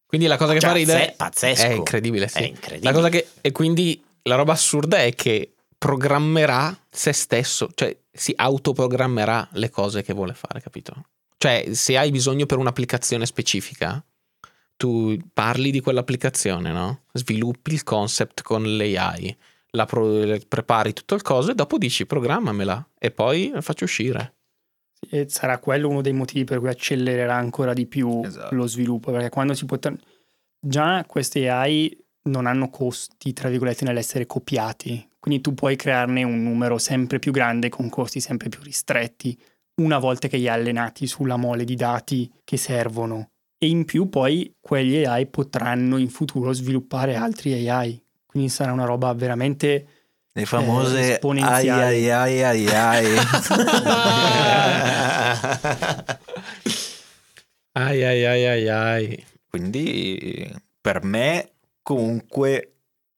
[0.07, 1.63] Quindi la cosa che Cioè, fa ridere è pazzesco.
[1.63, 2.39] è incredibile, sì.
[2.39, 2.91] È incredibile.
[2.91, 8.33] La cosa che e quindi la roba assurda è che programmerà se stesso, cioè si
[8.35, 10.95] autoprogrammerà le cose che vuole fare, capito?
[11.39, 14.03] Cioè, se hai bisogno per un'applicazione specifica,
[14.77, 17.03] tu parli di quell'applicazione, no?
[17.13, 19.37] Sviluppi il concept con l'AI,
[19.71, 24.36] la pro- prepari tutto il coso e dopo dici programmamela e poi la faccio uscire.
[25.09, 28.55] E sarà quello uno dei motivi per cui accelererà ancora di più Esatto.
[28.55, 29.95] lo sviluppo, perché quando si potrà...
[30.59, 36.43] Già queste AI non hanno costi, tra virgolette, nell'essere copiati, quindi tu puoi crearne un
[36.43, 39.39] numero sempre più grande con costi sempre più ristretti,
[39.77, 43.31] una volta che li hai allenati sulla mole di dati che servono.
[43.59, 48.85] E in più poi quegli AI potranno in futuro sviluppare altri AI, quindi sarà una
[48.85, 49.87] roba veramente...
[50.37, 52.11] Le famose ai esponenziali.
[52.11, 53.17] ai ai ai ai.
[57.73, 59.25] Ai ai ai ai ai.
[59.49, 62.77] Quindi per me comunque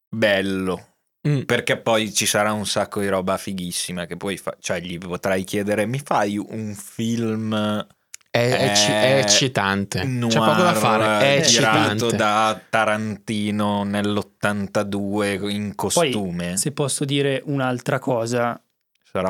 [0.09, 0.87] bello.
[1.29, 1.43] Mm.
[1.43, 5.45] Perché poi ci sarà un sacco di roba fighissima che poi fa- cioè gli potrai
[5.45, 7.87] chiedere mi fai un film
[8.31, 10.05] È, è ci- è Eh, eccitante.
[10.05, 11.37] noir C'è poco da fare.
[11.39, 12.17] È girato eccitante.
[12.17, 16.57] da Tarantino nell'82 in costume.
[16.57, 18.61] Se posso dire un'altra cosa,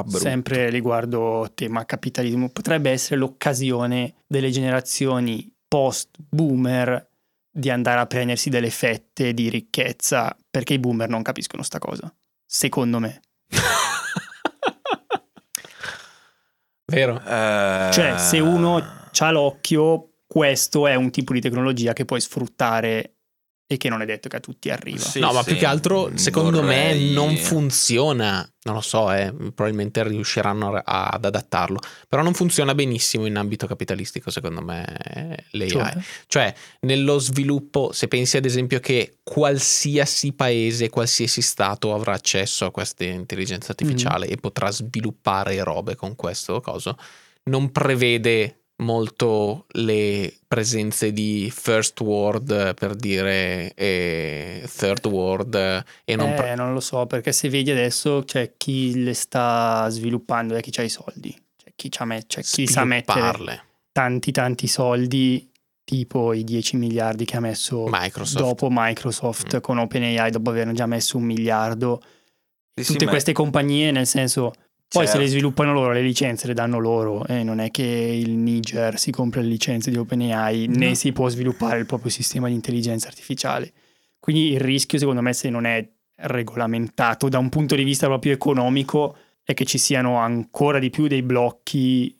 [0.06, 7.06] sempre riguardo tema capitalismo, potrebbe essere l'occasione delle generazioni post-boomer
[7.50, 12.12] di andare a prendersi delle fette di ricchezza, perché i boomer non capiscono sta cosa,
[12.44, 13.20] secondo me.
[16.90, 17.20] Vero?
[17.20, 23.17] Eh, Cioè, se uno ha l'occhio, questo è un tipo di tecnologia che puoi sfruttare
[23.70, 24.98] e che non è detto che a tutti arriva.
[25.04, 28.50] Sì, no, ma sì, più che altro, secondo vorrei- me, non funziona.
[28.62, 31.78] Non lo so, eh, probabilmente riusciranno a- ad adattarlo.
[32.08, 35.68] Però non funziona benissimo in ambito capitalistico, secondo me, eh, l'AI.
[35.68, 35.96] Cioè,
[36.26, 42.70] Cioè, nello sviluppo, se pensi ad esempio che qualsiasi paese, qualsiasi stato avrà accesso a
[42.70, 46.96] questa intelligenza artificiale e potrà sviluppare robe con questo coso,
[47.44, 55.54] non prevede molto le presenze di first world per dire e third world
[56.04, 59.88] e non eh, pre- non lo so, perché se vedi adesso c'è chi le sta
[59.88, 63.62] sviluppando e chi ha i soldi, c'è chi, c'ha c'è chi sa mettere
[63.92, 65.50] tanti tanti soldi
[65.84, 68.36] tipo i 10 miliardi che ha messo Microsoft.
[68.38, 69.60] dopo Microsoft Mm.
[69.60, 72.00] con OpenAI, dopo aver già messo un miliardo.
[72.74, 74.52] Sì, sì, Tutte ma- queste compagnie, nel senso,
[74.88, 75.18] poi se Certo.
[75.18, 79.10] le sviluppano loro, le licenze le danno loro e non è che il Niger si
[79.10, 80.94] compra le licenze di OpenAI né No.
[80.94, 83.72] si può sviluppare il proprio sistema di intelligenza artificiale.
[84.18, 85.86] Quindi il rischio, secondo me, se non è
[86.20, 91.06] regolamentato da un punto di vista proprio economico, è che ci siano ancora di più
[91.06, 92.14] dei blocchi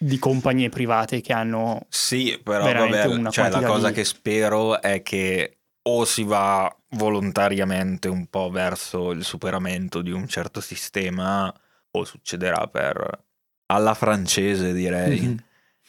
[0.00, 5.02] di compagnie private che hanno Sì, però vabbè, cioè, la cosa di- che spero è
[5.02, 11.52] che o si va volontariamente un po' verso il superamento di un certo sistema
[11.98, 13.20] o succederà per
[13.66, 15.20] alla francese direi.
[15.20, 15.38] Mhm.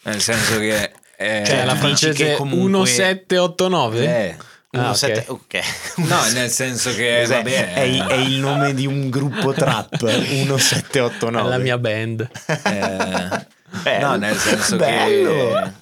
[0.02, 4.04] Nel senso che eh, Cioè, la dici francese che comunque- 1789?
[4.04, 4.36] eh,
[4.72, 4.96] Ah, Uno ok.
[4.96, 5.60] sette- ok.
[6.08, 7.34] no, nel senso che Cos'è?
[7.36, 11.76] va bene, è, il- è il nome di un gruppo trap 1789 È la mia
[11.78, 12.20] band.
[12.46, 13.46] eh,
[13.82, 14.06] Bello.
[14.06, 15.30] no, nel senso Bello.
[15.60, 15.72] che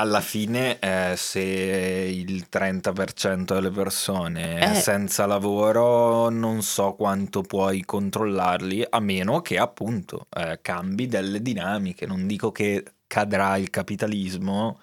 [0.00, 4.74] alla fine eh, se il 30% delle persone è Eh.
[4.74, 12.06] senza lavoro non so quanto puoi controllarli a meno che appunto eh, cambi delle dinamiche
[12.06, 14.80] non dico che cadrà il capitalismo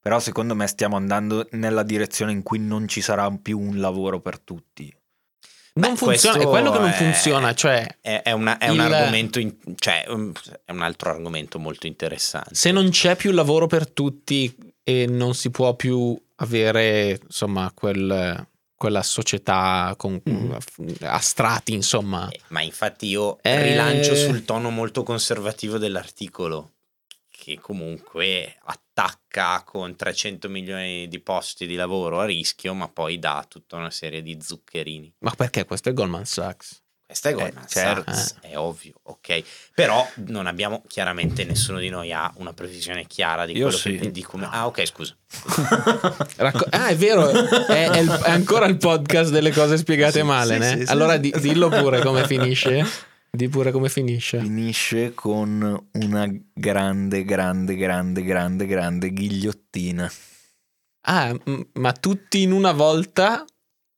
[0.00, 4.20] però secondo me stiamo andando nella direzione in cui non ci sarà più un lavoro
[4.20, 4.92] per tutti
[5.78, 8.72] Non Beh, funziona, è quello che non è- funziona, cioè È, è una- è Il-
[8.72, 10.32] un argomento, in- cioè, um,
[10.64, 12.54] è un altro argomento molto interessante.
[12.54, 18.46] se non c'è più lavoro per tutti e non si può più avere insomma quel-
[18.76, 20.56] quella società con, Mhm.
[21.02, 23.60] a strati insomma Eh, Ma infatti io Eh.
[23.62, 26.74] rilancio sul tono molto conservativo dell'articolo,
[27.28, 28.56] che comunque
[29.02, 33.90] attacca con 300 milioni di posti di lavoro a rischio, ma poi dà tutta una
[33.90, 35.14] serie di zuccherini.
[35.20, 38.12] ma perché questo è Goldman Sachs Questa è Goldman certo.
[38.12, 39.42] Sachs, è ovvio, ok.
[39.74, 43.96] Però non abbiamo, chiaramente nessuno di noi ha una previsione chiara di Io quello sì.
[43.96, 44.46] che di come...
[44.50, 45.16] Ah, ok, scusa.
[46.36, 50.24] Racco- ah è vero è, è il- è ancora il podcast delle cose spiegate Sì,
[50.26, 50.76] male sì, né?
[50.78, 51.20] sì, sì, allora sì.
[51.20, 52.84] di- dillo pure come finisce
[53.30, 60.10] di pure come finisce finisce con una grande grande grande grande grande ghigliottina
[61.06, 63.44] ah m- ma tutti in una volta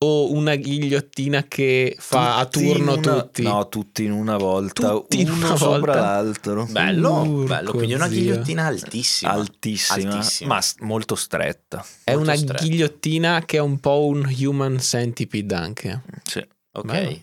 [0.03, 4.35] o una ghigliottina che fa a Tutti in turno una- tutti No, tutti in una
[4.35, 5.99] volta, Tutti in uno una sopra volta?
[5.99, 6.65] l'altro.
[6.71, 7.71] Bello, Urco bello.
[7.73, 9.31] Quindi una ghigliottina altissima.
[9.31, 10.55] Altissima, Altissima.
[10.55, 11.85] ma molto stretta.
[12.03, 12.63] è molto una stretto.
[12.63, 16.43] ghigliottina che è un po' un human centipede anche Sì.
[16.71, 16.85] ok.
[16.85, 17.19] Bello.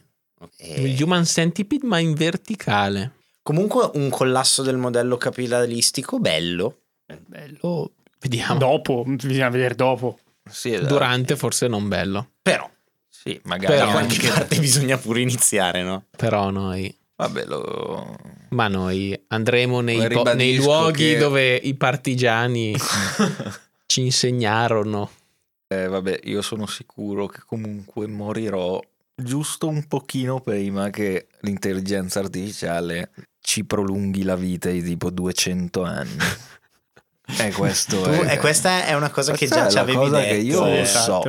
[0.59, 3.12] Eh, il human centipede ma in verticale
[3.43, 6.80] Comunque un collasso del modello capitalistico bello.
[7.26, 7.93] bello.
[8.20, 10.18] vediamo Dopo, bisogna vedere dopo.
[10.49, 10.86] Sì, esatto.
[10.89, 12.68] durante forse non bello Però
[13.09, 14.28] Sì, magari Però da qualche anche...
[14.28, 16.05] parte bisogna pure iniziare, no?
[16.16, 18.16] però noi Vabbè, lo...
[18.51, 22.76] Ma noi andremo nei, po- nei luoghi che- dove i partigiani
[23.86, 25.11] ci insegnarono.
[25.66, 28.80] Eh, vabbè, io sono sicuro che comunque morirò
[29.21, 33.11] giusto un pochino prima che l'intelligenza artificiale
[33.41, 36.16] ci prolunghi la vita di tipo 200 anni.
[37.41, 38.33] E questo Tu- è...
[38.33, 40.29] e questa è una cosa che già è ci avevi cosa detto.
[40.31, 41.23] che io eh, so.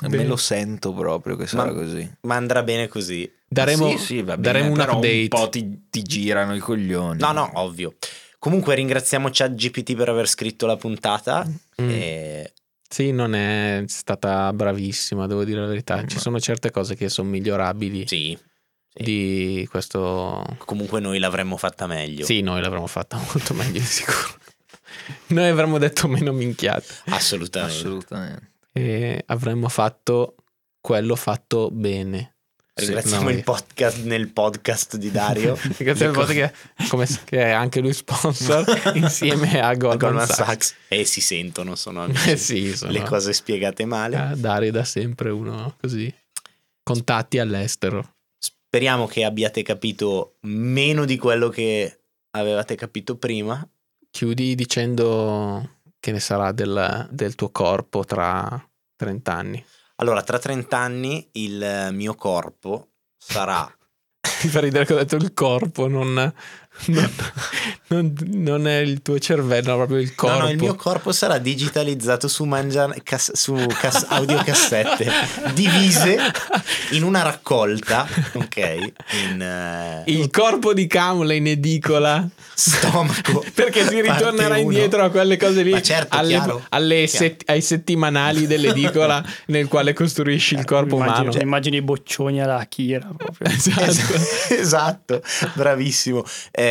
[0.00, 0.26] Me Bene.
[0.26, 2.08] lo sento proprio che sarà Ma- così.
[2.20, 3.28] Ma andrà bene così.
[3.48, 5.18] Daremo, sì, sì, va bene, daremo un update.
[5.22, 7.18] Un po' ti, ti girano i coglioni.
[7.18, 7.96] No, no, ovvio.
[8.38, 11.44] Comunque ringraziamo ChatGPT per aver scritto la puntata.
[11.82, 11.88] Mm.
[11.90, 12.52] E
[12.88, 16.04] Sì, non è stata bravissima, devo dire la verità.
[16.06, 18.36] Ci Ma- sono certe cose che sono migliorabili sì,
[18.88, 19.02] sì.
[19.02, 20.42] di questo...
[20.64, 22.24] comunque noi l'avremmo fatta meglio.
[22.24, 24.36] Sì, noi l'avremmo fatta molto meglio di sicuro.
[25.28, 27.76] Noi avremmo detto meno minchiate Assolutamente.
[27.76, 28.52] Assolutamente.
[28.72, 30.34] e avremmo fatto
[30.80, 32.37] quello fatto bene.
[32.78, 33.34] Ringraziamo noi.
[33.34, 35.52] il podcast nel podcast di Dario.
[35.58, 36.52] Al fatto che,
[36.88, 38.64] come- che è anche lui sponsor
[38.94, 40.36] insieme a Goldman, Goldman Sachs.
[40.46, 40.74] Sachs.
[40.88, 42.30] E si sentono, sono amici.
[42.30, 44.16] Eh sì, sono- Le cose spiegate male.
[44.16, 46.12] Ah, Dario da sempre uno così.
[46.82, 48.14] Contatti all'estero.
[48.38, 52.00] Speriamo che abbiate capito meno di quello che
[52.30, 53.66] avevate capito prima.
[54.10, 58.62] Chiudi dicendo che ne sarà del, del tuo corpo tra
[58.96, 59.64] 30 anni.
[60.00, 63.68] Allora, tra 30 anni il mio corpo sarà
[64.42, 66.32] Mi fa ridere che ho detto il corpo, non,
[66.86, 67.10] non,
[67.88, 70.36] non- non è il tuo cervello, ma proprio il corpo.
[70.38, 75.10] No, no, il mio corpo sarà digitalizzato su, mangia, cas- su cas- audiocassette
[75.54, 76.18] divise
[76.90, 78.92] in una raccolta, ok?
[79.32, 82.26] In eh, Il corpo di Camula in edicola.
[82.54, 83.44] stomaco.
[83.54, 84.62] Perché si ritornerà uno.
[84.70, 86.64] indietro a quelle cose lì, Ma certo, alle- chiaro.
[86.70, 87.24] alle Chiaro.
[87.26, 91.32] set- ai settimanali dell'edicola nel quale costruisci il corpo immagino, umano.
[91.32, 93.48] cioè, immagino i boccioni alla Akira proprio.
[93.58, 93.82] Esatto.
[93.84, 95.22] Es- esatto,
[95.54, 96.24] bravissimo.
[96.50, 96.67] Eh,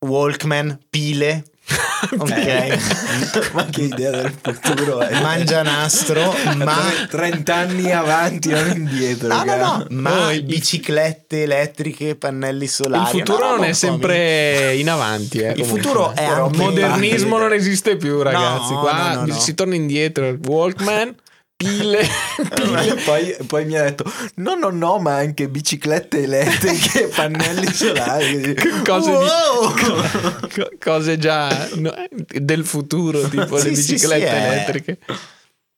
[0.00, 1.44] Walkman, pile,
[2.18, 3.50] Ok.
[3.52, 5.20] ma che idea del futuro è?
[5.20, 6.76] Mangia nastro, ma
[7.10, 9.28] 30 anni avanti o indietro.
[9.28, 13.02] No, no, no, ma Oh, il- biciclette elettriche, pannelli solari.
[13.18, 15.38] Il futuro no, no, non è sempre in avanti.
[15.40, 15.80] eh, Il comunque.
[15.82, 18.72] futuro è il modernismo non esiste più, ragazzi.
[18.72, 19.38] No, Qua no, no, no.
[19.38, 20.36] si torna indietro.
[20.46, 21.14] Walkman,
[21.58, 22.06] pile,
[22.54, 22.94] pile.
[23.04, 24.04] poi, poi mi ha detto:
[24.36, 28.54] No, no, no, ma anche biciclette elettriche, pannelli solari.
[28.84, 29.74] Cose, Wow!
[29.74, 34.98] di, co- cose già no, del futuro, tipo Sì, le sì, biciclette sì, è- elettriche.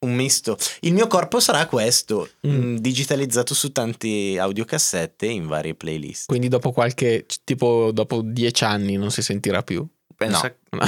[0.03, 0.57] Un misto.
[0.79, 2.73] Il mio corpo sarà questo, Mm.
[2.73, 6.25] mh, digitalizzato su tanti audiocassette in varie playlist.
[6.27, 9.85] Quindi dopo qualche, tipo dopo dieci anni non si sentirà più.
[10.21, 10.79] Pensa, No.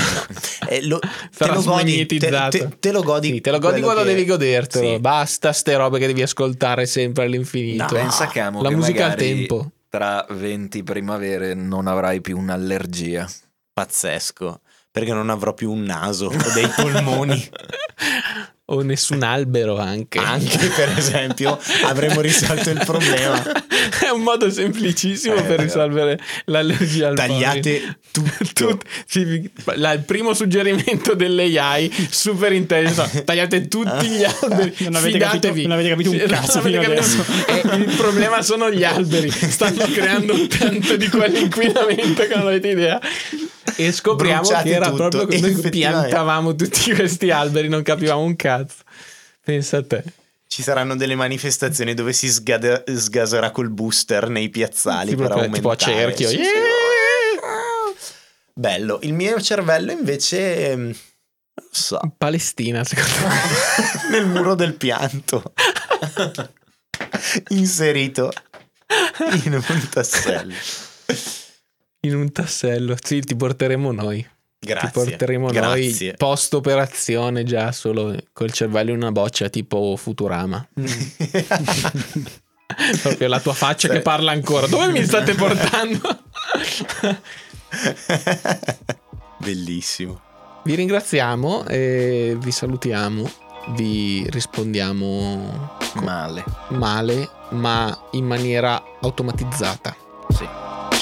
[0.69, 0.99] Eh, lo-
[1.35, 2.17] te, lo godi, te,
[2.49, 3.31] te- te lo godi.
[3.33, 4.93] Sì, te lo godi quando che- devi godertelo.
[4.93, 4.99] Sì.
[4.99, 7.83] Basta ste robe che devi ascoltare sempre all'infinito.
[7.83, 7.89] No.
[7.89, 9.71] pensa che amo La che musica al tempo.
[9.89, 13.27] Tra 20 primavere non avrai più un'allergia.
[13.73, 14.61] Pazzesco.
[14.91, 17.43] Perché non avrò più un naso o dei polmoni.
[18.65, 20.19] o nessun albero anche.
[20.19, 23.41] Anche per esempio avremmo risolto il problema.
[23.99, 25.63] È un modo semplicissimo Eh, per vero.
[25.63, 27.15] risolvere l'allergia al.
[27.15, 28.31] Tagliate tutto.
[28.53, 35.11] Tut- sì, la- il primo suggerimento dell'AI super intelligente tagliate tutti gli alberi Non avete
[35.13, 38.71] fidatevi capito- non avete capito un cazzo non avete fino capito- Eh, il problema sono
[38.71, 43.01] gli alberi stanno creando tanto di quell'inquinamento che non avete idea
[43.77, 48.35] e scopriamo Bruciate che era tutto, proprio noi piantavamo tutti questi alberi non capivamo un
[48.35, 48.83] cazzo
[49.43, 50.03] pensa a te
[50.47, 55.55] Ci saranno delle manifestazioni dove si sgade- sgaserà col booster nei piazzali Sì, per aumentare.
[55.57, 56.41] tipo a cerchio Sì, sì.
[56.41, 56.61] Yeah!
[58.55, 58.99] Bello.
[59.01, 63.39] Il mio cervello invece ehm, non so, Palestina secondo me
[64.11, 65.41] nel muro del pianto.
[67.49, 68.31] Inserito
[69.43, 70.53] in un tassello.
[72.05, 74.25] In un tassello sì ti porteremo noi
[74.59, 74.87] Grazie.
[74.89, 76.05] ti porteremo Grazie.
[76.07, 80.65] noi post operazione già solo col cervello in una boccia tipo Futurama.
[83.01, 83.93] Proprio la tua faccia Sì.
[83.95, 84.67] che parla ancora.
[84.67, 85.99] Dove mi state portando?
[89.37, 90.21] Bellissimo.
[90.63, 93.29] vi ringraziamo e vi salutiamo.
[93.75, 96.43] Vi rispondiamo Male.
[96.69, 99.95] male, ma in maniera automatizzata.
[100.29, 100.47] Sì.